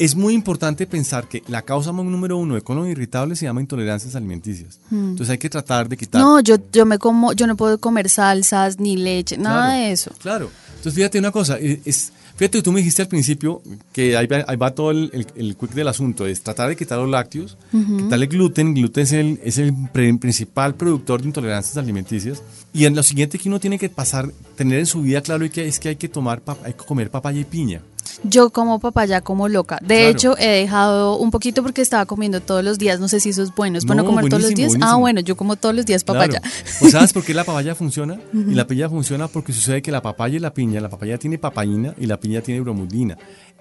Es 0.00 0.16
muy 0.16 0.32
importante 0.32 0.86
pensar 0.86 1.28
que 1.28 1.42
la 1.46 1.60
causa 1.60 1.92
número 1.92 2.38
uno 2.38 2.54
de 2.54 2.62
colon 2.62 2.88
irritable 2.88 3.36
se 3.36 3.44
llama 3.44 3.60
intolerancias 3.60 4.16
alimenticias. 4.16 4.80
Entonces 4.90 5.28
hay 5.28 5.36
que 5.38 5.50
tratar 5.50 5.90
de 5.90 5.96
quitar. 5.98 6.22
No, 6.22 6.40
yo, 6.40 6.56
yo 6.72 6.86
me 6.86 6.96
como, 6.98 7.34
yo 7.34 7.46
no 7.46 7.54
puedo 7.54 7.76
comer 7.78 8.08
salsas 8.08 8.80
ni 8.80 8.96
leche, 8.96 9.36
nada 9.36 9.66
Claro, 9.66 9.78
de 9.82 9.92
eso. 9.92 10.10
Claro. 10.18 10.50
Entonces 10.70 10.94
fíjate 10.94 11.18
una 11.18 11.30
cosa, 11.30 11.58
es, 11.58 11.80
es- 11.84 12.12
fíjate 12.36 12.62
tú 12.62 12.72
me 12.72 12.78
dijiste 12.80 13.02
al 13.02 13.08
principio 13.08 13.60
que 13.92 14.16
ahí 14.16 14.26
va, 14.26 14.42
ahí 14.48 14.56
va 14.56 14.70
todo 14.74 14.90
el, 14.92 15.10
el, 15.12 15.26
el 15.36 15.54
quick 15.58 15.72
del 15.74 15.88
asunto, 15.88 16.26
es 16.26 16.42
tratar 16.42 16.70
de 16.70 16.76
quitar 16.76 16.98
los 16.98 17.10
lácteos, 17.10 17.58
quitarle 17.70 18.26
gluten, 18.26 18.68
el 18.68 18.74
gluten 18.76 19.02
es 19.02 19.12
el, 19.12 19.38
es 19.44 19.58
el 19.58 19.74
principal 20.18 20.74
productor 20.76 21.20
de 21.20 21.26
intolerancias 21.28 21.76
alimenticias. 21.76 22.42
Y 22.72 22.86
en 22.86 22.96
lo 22.96 23.02
siguiente 23.02 23.38
que 23.38 23.50
uno 23.50 23.60
tiene 23.60 23.78
que 23.78 23.90
pasar, 23.90 24.32
tener 24.56 24.78
en 24.78 24.86
su 24.86 25.02
vida 25.02 25.20
claro 25.20 25.44
y 25.44 25.50
que 25.50 25.68
es 25.68 25.78
que 25.78 25.90
hay 25.90 25.96
que 25.96 26.08
tomar, 26.08 26.40
hay 26.64 26.72
que 26.72 26.84
comer 26.86 27.10
papaya 27.10 27.38
y 27.38 27.44
piña. 27.44 27.82
Yo 28.24 28.50
como 28.50 28.78
papaya 28.80 29.20
como 29.20 29.48
loca. 29.48 29.78
De 29.80 29.86
Claro. 29.96 30.08
hecho, 30.10 30.38
he 30.38 30.48
dejado 30.48 31.16
un 31.18 31.30
poquito 31.30 31.62
porque 31.62 31.82
estaba 31.82 32.06
comiendo 32.06 32.40
todos 32.40 32.62
los 32.64 32.78
días. 32.78 33.00
No 33.00 33.08
sé 33.08 33.20
si 33.20 33.30
eso 33.30 33.42
es 33.42 33.54
bueno. 33.54 33.78
¿Es 33.78 33.84
bueno 33.84 34.02
No, 34.02 34.08
comer 34.08 34.24
todos 34.28 34.42
los 34.42 34.52
buenísimo, 34.52 34.76
días? 34.84 34.90
Ah, 34.92 34.96
bueno, 34.96 35.20
yo 35.20 35.36
como 35.36 35.56
todos 35.56 35.74
los 35.74 35.86
días 35.86 36.04
papaya. 36.04 36.40
Claro. 36.40 36.54
Pues 36.80 36.92
¿sabes 36.92 37.12
por 37.14 37.24
qué 37.24 37.34
la 37.34 37.44
papaya 37.44 37.74
funciona? 37.74 38.18
Y 38.32 38.54
la 38.54 38.66
piña 38.66 38.88
funciona 38.88 39.28
porque 39.28 39.52
sucede 39.52 39.82
que 39.82 39.90
la 39.90 40.02
papaya 40.02 40.36
y 40.36 40.40
la 40.40 40.52
piña, 40.54 40.80
la 40.80 40.88
papaya 40.88 41.18
tiene 41.18 41.38
papaína 41.38 41.94
y 41.98 42.06
la 42.06 42.18
piña 42.18 42.40
tiene 42.40 42.60
bromulina. 42.60 43.16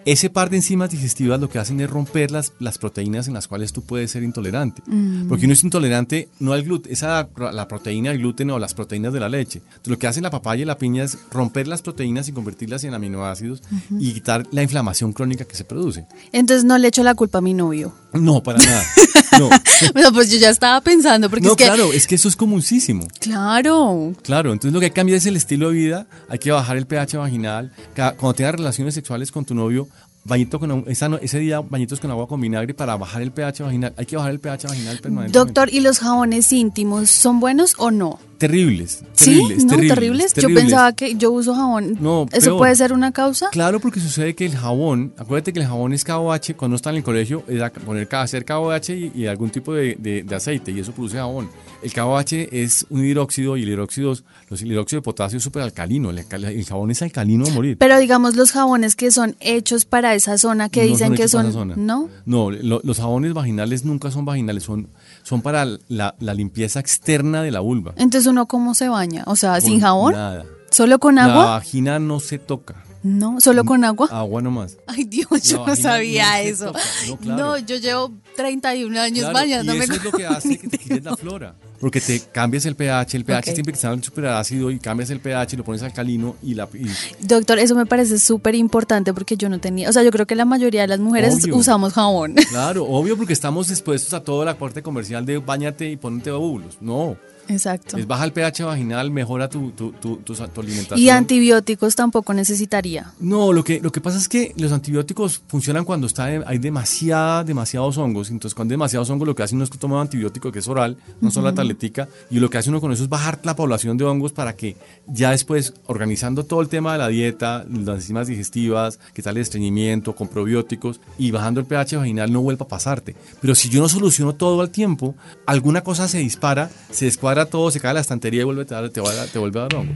Ese 0.05 0.29
par 0.29 0.49
de 0.49 0.57
enzimas 0.57 0.89
digestivas 0.89 1.39
lo 1.39 1.49
que 1.49 1.59
hacen 1.59 1.79
es 1.81 1.89
romper 1.89 2.31
las, 2.31 2.53
las 2.59 2.77
proteínas 2.77 3.27
en 3.27 3.33
las 3.33 3.47
cuales 3.47 3.73
tú 3.73 3.83
puedes 3.83 4.11
ser 4.11 4.23
intolerante. 4.23 4.81
Porque 5.27 5.45
uno 5.45 5.53
es 5.53 5.63
intolerante 5.63 6.29
no 6.39 6.53
al 6.53 6.63
gluten, 6.63 6.91
es 6.91 7.03
a 7.03 7.27
la, 7.37 7.67
proteína, 7.67 8.11
el 8.11 8.19
gluten 8.19 8.49
o 8.51 8.59
las 8.59 8.73
proteínas 8.73 9.13
de 9.13 9.19
la 9.19 9.29
leche. 9.29 9.59
Entonces, 9.59 9.87
lo 9.87 9.99
que 9.99 10.07
hacen 10.07 10.23
la 10.23 10.31
papaya 10.31 10.63
y 10.63 10.65
la 10.65 10.77
piña 10.77 11.03
es 11.03 11.17
romper 11.31 11.67
las 11.67 11.81
proteínas 11.81 12.27
y 12.27 12.31
convertirlas 12.31 12.83
en 12.83 12.93
aminoácidos 12.93 13.61
y 13.99 14.13
quitar 14.13 14.47
la 14.51 14.63
inflamación 14.63 15.13
crónica 15.13 15.45
que 15.45 15.55
se 15.55 15.63
produce. 15.63 16.05
Entonces 16.31 16.63
no 16.63 16.77
le 16.77 16.87
echo 16.87 17.03
la 17.03 17.15
culpa 17.15 17.39
a 17.39 17.41
mi 17.41 17.53
novio. 17.53 17.93
No, 18.13 18.41
para 18.41 18.59
nada. 18.59 18.83
No, 19.37 19.47
Bueno, 19.93 20.11
pues 20.11 20.31
yo 20.31 20.37
ya 20.37 20.49
estaba 20.49 20.81
pensando 20.81 21.29
porque 21.29 21.45
no 21.45 21.51
es 21.51 21.57
que 21.57 21.63
claro, 21.63 21.93
es 21.93 22.07
que 22.07 22.15
eso 22.15 22.27
es 22.27 22.35
comunísimo. 22.35 23.07
claro. 23.19 24.13
Claro, 24.23 24.51
entonces 24.51 24.73
lo 24.73 24.79
que 24.79 24.87
hay 24.87 24.89
que 24.91 24.95
cambiar 24.95 25.17
es 25.17 25.25
el 25.27 25.35
estilo 25.35 25.69
de 25.69 25.75
vida, 25.75 26.07
hay 26.27 26.39
que 26.39 26.51
bajar 26.51 26.77
el 26.77 26.87
pH 26.87 27.17
vaginal. 27.17 27.71
Cuando 27.95 28.33
tengas 28.33 28.55
relaciones 28.55 28.95
sexuales 28.95 29.31
con 29.31 29.45
tu 29.45 29.53
novio, 29.53 29.87
bañito 30.25 30.59
con, 30.59 30.83
esa 30.87 31.07
ese 31.21 31.39
día 31.39 31.61
bañitos 31.61 31.99
con 31.99 32.11
agua 32.11 32.27
con 32.27 32.39
vinagre 32.41 32.73
para 32.73 32.95
bajar 32.97 33.21
el 33.21 33.31
pH 33.31 33.63
vaginal. 33.63 33.93
Hay 33.97 34.05
que 34.05 34.15
bajar 34.15 34.31
el 34.31 34.39
pH 34.39 34.67
vaginal 34.67 34.99
permanentemente. 34.99 35.37
Doctor, 35.37 35.73
¿y 35.73 35.79
los 35.79 35.99
jabones 35.99 36.51
íntimos 36.51 37.09
son 37.09 37.39
buenos 37.39 37.75
o 37.77 37.91
no? 37.91 38.19
Terribles, 38.39 39.03
¿Sí? 39.13 39.25
terribles, 39.35 39.65
¿No? 39.65 39.69
terribles, 39.71 39.93
¿Terribles? 39.95 40.27
Yo 40.29 40.33
terribles. 40.41 40.63
pensaba 40.63 40.93
que 40.93 41.15
yo 41.15 41.31
uso 41.31 41.53
jabón. 41.53 41.97
No, 41.99 42.25
¿Eso 42.31 42.45
peor. 42.47 42.57
puede 42.57 42.75
ser 42.75 42.93
una 42.93 43.11
causa? 43.11 43.49
Claro, 43.51 43.79
porque 43.79 43.99
sucede 43.99 44.33
que 44.33 44.45
el 44.45 44.55
jabón, 44.55 45.13
acuérdate 45.17 45.51
que 45.53 45.59
el 45.59 45.67
jabón 45.67 45.91
es 45.93 46.03
KOH, 46.05 46.55
cuando 46.55 46.75
está 46.77 46.89
en 46.89 46.95
el 46.95 47.03
colegio, 47.03 47.43
es 47.47 47.61
poner, 47.85 48.07
hacer 48.15 48.45
KOH 48.45 48.89
y, 48.95 49.11
y 49.13 49.25
algún 49.27 49.49
tipo 49.49 49.73
de, 49.73 49.95
de- 49.99 50.23
de 50.23 50.35
aceite, 50.35 50.71
y 50.71 50.79
eso 50.79 50.93
produce 50.93 51.17
jabón. 51.17 51.49
El 51.83 51.93
KOH 51.93 52.47
es 52.51 52.85
un 52.89 53.05
hidróxido 53.05 53.57
y 53.57 53.63
el 53.63 53.69
hidróxido, 53.69 54.15
los, 54.49 54.61
el 54.61 54.71
hidróxido 54.71 55.01
de 55.01 55.03
potasio 55.03 55.37
es 55.37 55.43
súper 55.43 55.61
alcalino, 55.63 56.09
el, 56.09 56.25
jabón 56.65 56.91
es 56.91 57.01
alcalino 57.01 57.45
a 57.45 57.49
morir. 57.49 57.77
Pero 57.77 57.99
digamos 57.99 58.35
los 58.37 58.51
jabones 58.53 58.95
que 58.95 59.11
son 59.11 59.35
hechos 59.41 59.83
para 59.85 60.15
esa 60.15 60.37
zona 60.37 60.69
que 60.69 60.83
No 60.83 60.87
dicen 60.87 61.07
son 61.09 61.15
que 61.17 61.27
son. 61.27 61.85
¿no? 61.85 62.09
No, 62.25 62.51
lo- 62.51 62.79
los 62.83 62.97
jabones 62.99 63.33
vaginales 63.33 63.83
nunca 63.85 64.11
son 64.11 64.23
vaginales, 64.25 64.63
son, 64.63 64.87
son 65.29 65.41
para 65.43 65.65
la, 65.87 66.15
la 66.19 66.33
limpieza 66.33 66.79
externa 66.79 67.43
de 67.43 67.51
la 67.51 67.59
vulva. 67.59 67.93
Entonces 67.97 68.25
uno 68.27 68.47
cómo 68.47 68.73
se 68.73 68.89
baña? 68.89 69.23
O 69.27 69.35
sea, 69.35 69.61
sin 69.61 69.73
Con 69.73 69.81
jabón? 69.81 70.13
Nada. 70.13 70.45
¿Solo 70.71 70.97
con 70.99 71.15
La 71.15 71.25
agua? 71.25 71.45
vagina 71.45 71.99
no 71.99 72.19
se 72.19 72.39
toca. 72.39 72.83
No, 73.03 73.39
solo 73.39 73.63
con 73.63 73.83
agua. 73.85 74.07
Agua 74.11 74.41
nomás. 74.41 74.77
Ay 74.87 75.03
Dios, 75.05 75.27
La 75.31 75.37
yo 75.39 75.65
no 75.67 75.75
sabía 75.75 76.25
no 76.31 76.37
eso. 76.49 76.65
toca. 76.67 76.79
No, 77.07 77.17
claro. 77.17 77.43
No, 77.45 77.57
yo 77.59 77.75
llevo 77.77 78.11
31 78.35 78.99
años 78.99 79.19
Claro, 79.19 79.33
bañándome. 79.35 79.77
y 79.79 79.81
eso 79.83 79.93
es 79.93 80.03
lo 80.03 80.11
que 80.11 80.25
hace 80.25 80.57
que 80.57 80.67
te 80.67 80.77
quites 80.77 81.03
la 81.03 81.15
flora. 81.15 81.55
Porque 81.79 82.01
te 82.01 82.19
cambias 82.31 82.65
el 82.65 82.75
pH, 82.75 83.15
el 83.17 83.25
pH 83.25 83.37
Ok. 83.51 83.53
siempre 83.55 83.71
que 83.73 83.75
está 83.77 83.91
en 83.93 84.03
superácido 84.03 84.69
y 84.71 84.79
cambias 84.79 85.09
el 85.09 85.19
pH 85.19 85.53
y 85.53 85.57
lo 85.57 85.63
pones 85.63 85.81
alcalino 85.83 86.35
y 86.43 86.53
la... 86.55 86.67
y- 86.73 86.87
Doctor, 87.25 87.59
eso 87.59 87.75
me 87.75 87.85
parece 87.85 88.19
súper 88.19 88.55
importante 88.55 89.13
porque 89.13 89.37
yo 89.37 89.49
no 89.49 89.59
tenía, 89.59 89.89
o 89.89 89.93
sea, 89.93 90.03
yo 90.03 90.11
creo 90.11 90.25
que 90.27 90.35
la 90.35 90.45
mayoría 90.45 90.81
de 90.81 90.87
las 90.87 90.99
mujeres 90.99 91.35
Obvio. 91.43 91.55
usamos 91.57 91.93
jabón. 91.93 92.35
claro, 92.49 92.85
obvio 92.85 93.15
porque 93.17 93.33
estamos 93.33 93.69
expuestos 93.69 94.13
a 94.13 94.23
toda 94.23 94.45
la 94.45 94.57
parte 94.57 94.81
comercial 94.81 95.25
de 95.25 95.37
bañate 95.37 95.89
y 95.89 95.95
ponte 95.97 96.31
óvulos. 96.31 96.77
No, 96.81 97.15
Exacto. 97.49 97.97
es 97.97 98.07
baja 98.07 98.25
el 98.25 98.31
pH 98.31 98.63
vaginal, 98.63 99.09
mejora 99.09 99.49
tu, 99.49 99.71
tu, 99.71 99.91
tu, 99.93 100.17
tu, 100.17 100.33
alimentación. 100.61 100.99
Y 100.99 101.09
antibióticos 101.09 101.95
tampoco 101.95 102.33
necesitaría. 102.33 103.11
No, 103.19 103.51
lo 103.51 103.63
que, 103.63 103.79
lo 103.81 103.91
que 103.91 104.01
pasa 104.01 104.19
es 104.19 104.29
que 104.29 104.53
los 104.57 104.71
antibióticos 104.71 105.41
funcionan 105.47 105.83
cuando 105.83 106.05
está, 106.05 106.25
hay 106.25 106.57
demasiada, 106.59 107.43
demasiados 107.43 107.97
hongos. 107.97 108.29
Entonces, 108.29 108.53
cuando 108.53 108.73
hay 108.73 108.75
demasiados 108.75 109.09
hongos, 109.09 109.27
lo 109.27 109.35
que 109.35 109.43
hace 109.43 109.55
uno 109.55 109.63
es 109.63 109.69
tomar 109.71 109.97
un 109.97 110.01
antibiótico 110.03 110.51
que 110.51 110.59
es 110.59 110.67
oral, 110.67 110.97
no 111.21 111.31
solo 111.31 111.47
la 111.47 111.55
tabletica. 111.55 112.07
Y 112.29 112.39
lo 112.39 112.49
que 112.49 112.59
hace 112.59 112.69
uno 112.69 112.79
con 112.79 112.91
eso 112.91 113.03
es 113.03 113.09
bajar 113.09 113.39
la 113.43 113.55
población 113.55 113.97
de 113.97 114.05
hongos 114.05 114.31
para 114.31 114.55
que 114.55 114.77
ya 115.07 115.31
después, 115.31 115.73
organizando 115.87 116.45
todo 116.45 116.61
el 116.61 116.69
tema 116.69 116.93
de 116.93 116.99
la 116.99 117.07
dieta, 117.07 117.65
las 117.67 117.95
enzimas 117.95 118.27
digestivas, 118.27 118.99
quitarle 119.15 119.41
estreñimiento, 119.41 120.15
con 120.15 120.27
probióticos 120.27 120.99
y 121.17 121.31
bajando 121.31 121.59
el 121.59 121.65
pH 121.65 121.97
vaginal, 121.97 122.31
no 122.31 122.41
vuelva 122.41 122.65
a 122.65 122.69
pasarte. 122.69 123.15
Pero 123.41 123.55
si 123.55 123.69
yo 123.69 123.81
no 123.81 123.89
soluciono 123.89 124.35
todo 124.35 124.61
al 124.61 124.69
tiempo, 124.69 125.15
alguna 125.47 125.81
cosa 125.81 126.07
se 126.07 126.19
dispara, 126.19 126.69
se 126.91 127.05
descuadra 127.05 127.38
todo, 127.45 127.71
se 127.71 127.79
cae 127.79 127.93
la 127.93 127.99
estantería 128.01 128.41
y 128.41 128.43
vuelve 128.45 128.65
te, 128.65 128.73
va 128.73 128.79
a 128.79 129.13
dar- 129.15 129.27
te 129.27 129.39
vuelve 129.39 129.59
a 129.59 129.63
dar 129.63 129.75
hongo. 129.75 129.93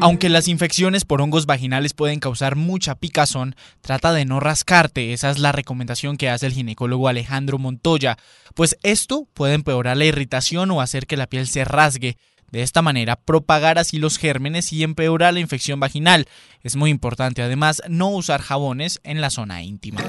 Aunque 0.00 0.28
las 0.28 0.46
infecciones 0.46 1.04
por 1.04 1.20
hongos 1.20 1.46
vaginales 1.46 1.92
pueden 1.92 2.20
causar 2.20 2.54
mucha 2.54 2.94
picazón, 2.94 3.56
trata 3.80 4.12
de 4.12 4.24
no 4.24 4.38
rascarte, 4.38 5.12
esa 5.12 5.30
es 5.30 5.38
la 5.40 5.50
recomendación 5.50 6.16
que 6.16 6.30
hace 6.30 6.46
el 6.46 6.52
ginecólogo 6.52 7.08
Alejandro 7.08 7.58
Montoya, 7.58 8.16
pues 8.54 8.76
esto 8.84 9.26
puede 9.34 9.54
empeorar 9.54 9.96
la 9.96 10.04
irritación 10.04 10.70
o 10.70 10.80
hacer 10.80 11.06
que 11.08 11.16
la 11.16 11.26
piel 11.26 11.48
se 11.48 11.64
rasgue. 11.64 12.16
De 12.52 12.62
esta 12.62 12.80
manera, 12.80 13.16
propagar 13.16 13.78
así 13.78 13.98
los 13.98 14.16
gérmenes 14.18 14.72
y 14.72 14.82
empeorar 14.82 15.34
la 15.34 15.40
infección 15.40 15.80
vaginal. 15.80 16.26
Es 16.62 16.76
muy 16.76 16.90
importante 16.90 17.42
además 17.42 17.82
no 17.88 18.08
usar 18.08 18.40
jabones 18.40 19.00
en 19.02 19.20
la 19.20 19.28
zona 19.30 19.62
íntima. 19.62 20.00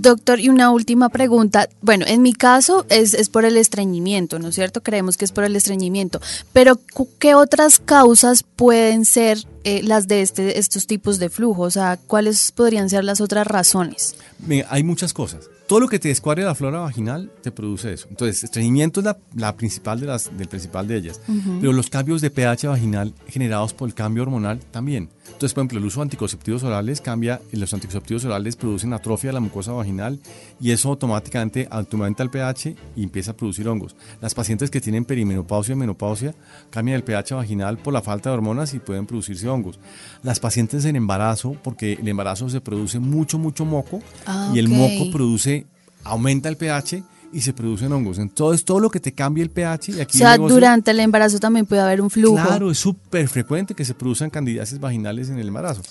Doctor, 0.00 0.40
y 0.40 0.48
una 0.48 0.70
última 0.70 1.10
pregunta. 1.10 1.68
Bueno, 1.82 2.06
en 2.08 2.22
mi 2.22 2.32
caso 2.32 2.86
es, 2.88 3.12
es 3.12 3.28
por 3.28 3.44
el 3.44 3.58
estreñimiento, 3.58 4.38
¿no 4.38 4.48
es 4.48 4.54
cierto? 4.54 4.82
Creemos 4.82 5.18
que 5.18 5.26
es 5.26 5.32
por 5.32 5.44
el 5.44 5.56
estreñimiento. 5.56 6.20
Pero, 6.54 6.80
¿qué 7.18 7.34
otras 7.34 7.78
causas 7.78 8.42
pueden 8.42 9.04
ser 9.04 9.46
eh, 9.64 9.82
las 9.82 10.08
de 10.08 10.22
este, 10.22 10.58
estos 10.58 10.86
tipos 10.86 11.18
de 11.18 11.28
flujo? 11.28 11.62
O 11.62 11.70
sea, 11.70 11.98
¿cuáles 12.06 12.52
podrían 12.52 12.88
ser 12.88 13.04
las 13.04 13.20
otras 13.20 13.46
razones? 13.46 14.14
Mira, 14.38 14.66
hay 14.70 14.82
muchas 14.82 15.12
cosas. 15.12 15.48
Todo 15.70 15.78
lo 15.78 15.88
que 15.88 16.00
te 16.00 16.08
descuadre 16.08 16.42
la 16.42 16.56
flora 16.56 16.80
vaginal 16.80 17.30
te 17.42 17.52
produce 17.52 17.92
eso. 17.92 18.08
Entonces, 18.10 18.42
estreñimiento 18.42 18.98
es 18.98 19.06
la, 19.06 19.18
la 19.36 19.56
principal 19.56 20.00
de 20.00 20.06
las, 20.06 20.36
del 20.36 20.48
principal 20.48 20.88
de 20.88 20.96
ellas. 20.96 21.20
Pero 21.60 21.72
los 21.72 21.88
cambios 21.88 22.20
de 22.20 22.28
pH 22.28 22.66
vaginal 22.66 23.14
generados 23.28 23.72
por 23.72 23.88
el 23.88 23.94
cambio 23.94 24.24
hormonal 24.24 24.58
también. 24.72 25.10
Entonces, 25.26 25.54
por 25.54 25.62
ejemplo, 25.62 25.78
el 25.78 25.84
uso 25.84 26.00
de 26.00 26.06
anticonceptivos 26.06 26.64
orales 26.64 27.00
cambia, 27.00 27.40
los 27.52 27.72
anticonceptivos 27.72 28.24
orales 28.24 28.56
producen 28.56 28.92
atrofia 28.92 29.28
de 29.28 29.34
la 29.34 29.40
mucosa 29.40 29.70
vaginal 29.70 30.18
y 30.60 30.72
eso 30.72 30.88
automáticamente 30.88 31.68
aumenta 31.70 32.24
el 32.24 32.30
pH 32.30 32.74
y 32.96 33.04
empieza 33.04 33.30
a 33.30 33.36
producir 33.36 33.68
hongos. 33.68 33.94
Las 34.20 34.34
pacientes 34.34 34.70
que 34.70 34.80
tienen 34.80 35.04
perimenopausia 35.04 35.74
y 35.74 35.76
menopausia 35.76 36.34
cambian 36.70 36.96
el 36.96 37.04
pH 37.04 37.36
vaginal 37.36 37.78
por 37.78 37.94
la 37.94 38.02
falta 38.02 38.30
de 38.30 38.34
hormonas 38.34 38.74
y 38.74 38.80
pueden 38.80 39.06
producirse 39.06 39.48
hongos. 39.50 39.78
Las 40.22 40.40
pacientes 40.40 40.84
en 40.86 40.96
embarazo, 40.96 41.56
porque 41.62 41.94
el 41.94 42.08
embarazo 42.08 42.48
se 42.48 42.60
produce 42.62 42.98
mucho, 42.98 43.38
mucho 43.38 43.64
moco 43.66 44.00
Ah, 44.26 44.50
y 44.54 44.58
el 44.58 44.68
moco 44.68 45.10
produce, 45.12 45.66
aumenta 46.04 46.48
el 46.48 46.56
pH 46.56 47.02
y 47.32 47.42
se 47.42 47.52
producen 47.52 47.92
hongos. 47.92 48.18
Entonces, 48.18 48.64
todo 48.64 48.80
lo 48.80 48.90
que 48.90 48.98
te 49.00 49.12
cambie 49.12 49.42
el 49.44 49.50
pH 49.50 49.92
y 49.92 49.98
O 49.98 50.02
aquí 50.02 50.18
sea, 50.18 50.32
el 50.34 50.38
negocio- 50.40 50.54
durante 50.56 50.90
el 50.90 51.00
embarazo 51.00 51.38
también 51.38 51.66
puede 51.66 51.80
haber 51.82 52.00
un 52.00 52.10
flujo. 52.10 52.34
Claro, 52.42 52.70
es 52.70 52.78
súper 52.78 53.28
frecuente 53.28 53.74
que 53.74 53.84
se 53.84 53.94
produzcan 53.94 54.30
candidiasis 54.30 54.80
vaginales 54.80 55.28
en 55.28 55.38
el 55.38 55.48
embarazo. 55.48 55.82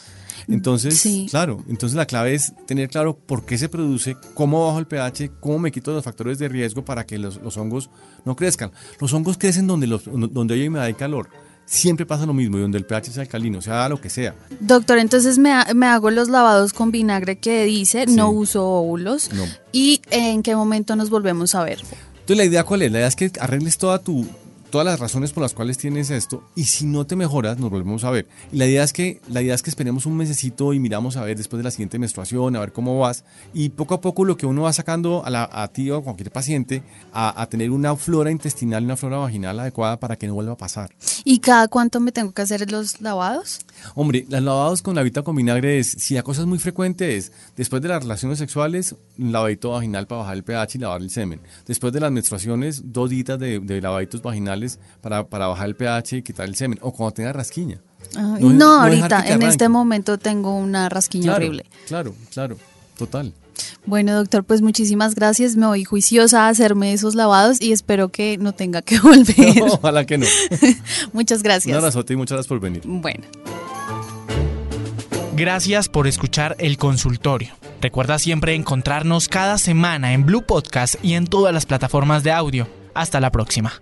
Entonces, 0.47 0.97
Sí. 0.97 1.27
claro, 1.29 1.63
entonces 1.69 1.95
la 1.95 2.05
clave 2.07 2.33
es 2.33 2.53
tener 2.65 2.89
claro 2.89 3.15
por 3.15 3.45
qué 3.45 3.57
se 3.57 3.69
produce, 3.69 4.17
cómo 4.33 4.65
bajo 4.65 4.79
el 4.79 4.87
pH, 4.87 5.31
cómo 5.39 5.59
me 5.59 5.71
quito 5.71 5.93
los 5.93 6.03
factores 6.03 6.39
de 6.39 6.49
riesgo 6.49 6.83
para 6.83 7.05
que 7.05 7.17
los, 7.19 7.39
los 7.41 7.55
hongos 7.57 7.89
no 8.25 8.35
crezcan. 8.35 8.71
Los 8.99 9.13
hongos 9.13 9.37
crecen 9.37 9.67
donde, 9.67 9.85
los, 9.87 10.05
donde 10.05 10.53
hay 10.55 10.67
humedad 10.67 10.87
y 10.87 10.93
calor. 10.95 11.29
Siempre 11.71 12.05
pasa 12.05 12.25
lo 12.25 12.33
mismo, 12.33 12.57
y 12.57 12.61
donde 12.61 12.79
el 12.79 12.85
pH 12.85 13.11
es 13.11 13.17
alcalino, 13.19 13.61
sea 13.61 13.87
lo 13.89 14.01
que 14.01 14.09
sea. 14.09 14.33
Doctor, 14.59 14.97
entonces 14.97 15.37
me, 15.37 15.51
ha- 15.53 15.67
me 15.75 15.85
hago 15.85 16.09
los 16.09 16.27
lavados 16.27 16.73
con 16.73 16.89
vinagre 16.89 17.37
que 17.37 17.65
dice, 17.65 18.05
Sí. 18.07 18.15
no 18.15 18.31
uso 18.31 18.65
óvulos. 18.67 19.29
No. 19.33 19.43
¿Y 19.71 20.01
en 20.09 20.41
qué 20.41 20.55
momento 20.55 20.95
nos 20.95 21.11
volvemos 21.11 21.53
a 21.53 21.63
ver? 21.63 21.77
Entonces 21.79 22.37
la 22.37 22.45
idea 22.45 22.63
cuál 22.63 22.81
es? 22.81 22.91
La 22.91 22.97
idea 22.99 23.07
es 23.07 23.15
que 23.15 23.31
arregles 23.39 23.77
toda 23.77 23.99
tu, 23.99 24.25
todas 24.69 24.85
las 24.85 24.99
razones 24.99 25.31
por 25.31 25.43
las 25.43 25.53
cuales 25.53 25.77
tienes 25.77 26.09
esto 26.09 26.43
y 26.55 26.65
si 26.65 26.85
no 26.85 27.05
te 27.05 27.15
mejoras 27.15 27.59
nos 27.59 27.69
volvemos 27.69 28.03
a 28.03 28.11
ver. 28.11 28.27
Y 28.51 28.57
la 28.57 28.65
idea 28.65 28.83
es 28.83 28.93
que 28.93 29.21
la 29.27 29.41
idea 29.41 29.55
es 29.55 29.61
que 29.61 29.69
esperemos 29.69 30.05
un 30.05 30.17
mesecito 30.17 30.73
y 30.73 30.79
miramos 30.79 31.17
a 31.17 31.23
ver 31.23 31.37
después 31.37 31.59
de 31.59 31.63
la 31.63 31.71
siguiente 31.71 31.99
menstruación, 31.99 32.55
a 32.55 32.59
ver 32.59 32.71
cómo 32.71 32.99
vas 32.99 33.23
y 33.53 33.69
poco 33.69 33.93
a 33.93 34.01
poco 34.01 34.25
lo 34.25 34.37
que 34.37 34.45
uno 34.45 34.63
va 34.63 34.73
sacando 34.73 35.23
a, 35.25 35.29
la, 35.29 35.49
a 35.51 35.67
ti 35.67 35.89
o 35.91 35.97
a 35.97 36.03
cualquier 36.03 36.31
paciente 36.31 36.83
a, 37.11 37.41
a 37.41 37.47
tener 37.47 37.71
una 37.71 37.95
flora 37.95 38.31
intestinal 38.31 38.83
y 38.83 38.85
una 38.85 38.97
flora 38.97 39.17
vaginal 39.17 39.59
adecuada 39.59 39.99
para 39.99 40.15
que 40.15 40.27
no 40.27 40.33
vuelva 40.33 40.53
a 40.53 40.57
pasar. 40.57 40.91
¿Y 41.23 41.39
cada 41.39 41.67
cuánto 41.67 41.99
me 41.99 42.11
tengo 42.11 42.31
que 42.31 42.41
hacer 42.41 42.71
los 42.71 43.01
lavados? 43.01 43.59
Hombre, 43.95 44.25
las 44.29 44.41
lavados 44.41 44.81
con 44.81 44.95
lavita 44.95 45.21
con 45.21 45.35
vinagre 45.35 45.79
es, 45.79 45.91
si 45.91 46.13
la 46.13 46.23
cosa 46.23 46.41
es 46.41 46.47
muy 46.47 46.59
frecuente 46.59 47.17
es, 47.17 47.31
después 47.55 47.81
de 47.81 47.89
las 47.89 48.03
relaciones 48.03 48.37
sexuales, 48.37 48.95
un 49.17 49.31
lavadito 49.31 49.71
vaginal 49.71 50.07
para 50.07 50.21
bajar 50.21 50.37
el 50.37 50.43
pH 50.43 50.75
y 50.75 50.77
lavar 50.79 51.01
el 51.01 51.09
semen. 51.09 51.41
Después 51.65 51.93
de 51.93 51.99
las 51.99 52.11
menstruaciones, 52.11 52.81
dos 52.93 53.09
de, 53.09 53.59
de 53.59 53.81
lavaditos 53.81 54.21
vaginales 54.21 54.58
para, 55.01 55.25
para 55.27 55.47
bajar 55.47 55.67
el 55.67 55.75
pH 55.75 56.17
y 56.17 56.21
quitar 56.23 56.47
el 56.47 56.55
semen. 56.55 56.79
O 56.81 56.91
cuando 56.91 57.13
tenga 57.13 57.33
rasquiña. 57.33 57.79
Ah, 58.15 58.37
No 58.39 58.39
No, 58.39 58.49
no 58.53 58.81
ahorita, 58.83 59.27
en 59.27 59.41
este 59.43 59.69
momento 59.69 60.17
tengo 60.17 60.55
una 60.55 60.89
rasquiña 60.89 61.23
Claro, 61.25 61.37
horrible. 61.37 61.65
claro, 61.87 62.13
claro, 62.31 62.57
total. 62.97 63.33
Bueno, 63.85 64.15
doctor, 64.15 64.45
pues 64.45 64.61
muchísimas 64.61 65.15
gracias. 65.15 65.57
Me 65.57 65.65
voy 65.65 65.83
juiciosa 65.83 66.45
a 66.45 66.49
hacerme 66.49 66.93
esos 66.93 67.13
lavados 67.15 67.59
y 67.61 67.73
espero 67.73 68.07
que 68.09 68.37
no 68.37 68.53
tenga 68.53 68.81
que 68.81 68.99
volver. 69.01 69.61
Ojalá 69.69 70.05
que 70.05 70.17
no. 70.17 70.25
Muchas 71.13 71.39
Un 71.39 71.43
gracias. 71.43 71.77
abrazote 71.77 72.13
y 72.13 72.15
muchas 72.15 72.37
gracias 72.37 72.47
por 72.47 72.59
venir. 72.61 72.81
Bueno. 72.85 73.25
Gracias 75.35 75.87
por 75.89 76.07
escuchar 76.07 76.55
el 76.59 76.77
consultorio. 76.77 77.53
Recuerda 77.81 78.19
siempre 78.19 78.55
encontrarnos 78.55 79.29
cada 79.29 79.57
semana 79.57 80.13
en 80.13 80.25
Blue 80.25 80.41
Podcast 80.45 80.95
y 81.03 81.13
en 81.13 81.27
todas 81.27 81.53
las 81.53 81.65
plataformas 81.65 82.23
de 82.23 82.31
audio. 82.31 82.67
Hasta 82.93 83.19
la 83.21 83.31
próxima. 83.31 83.81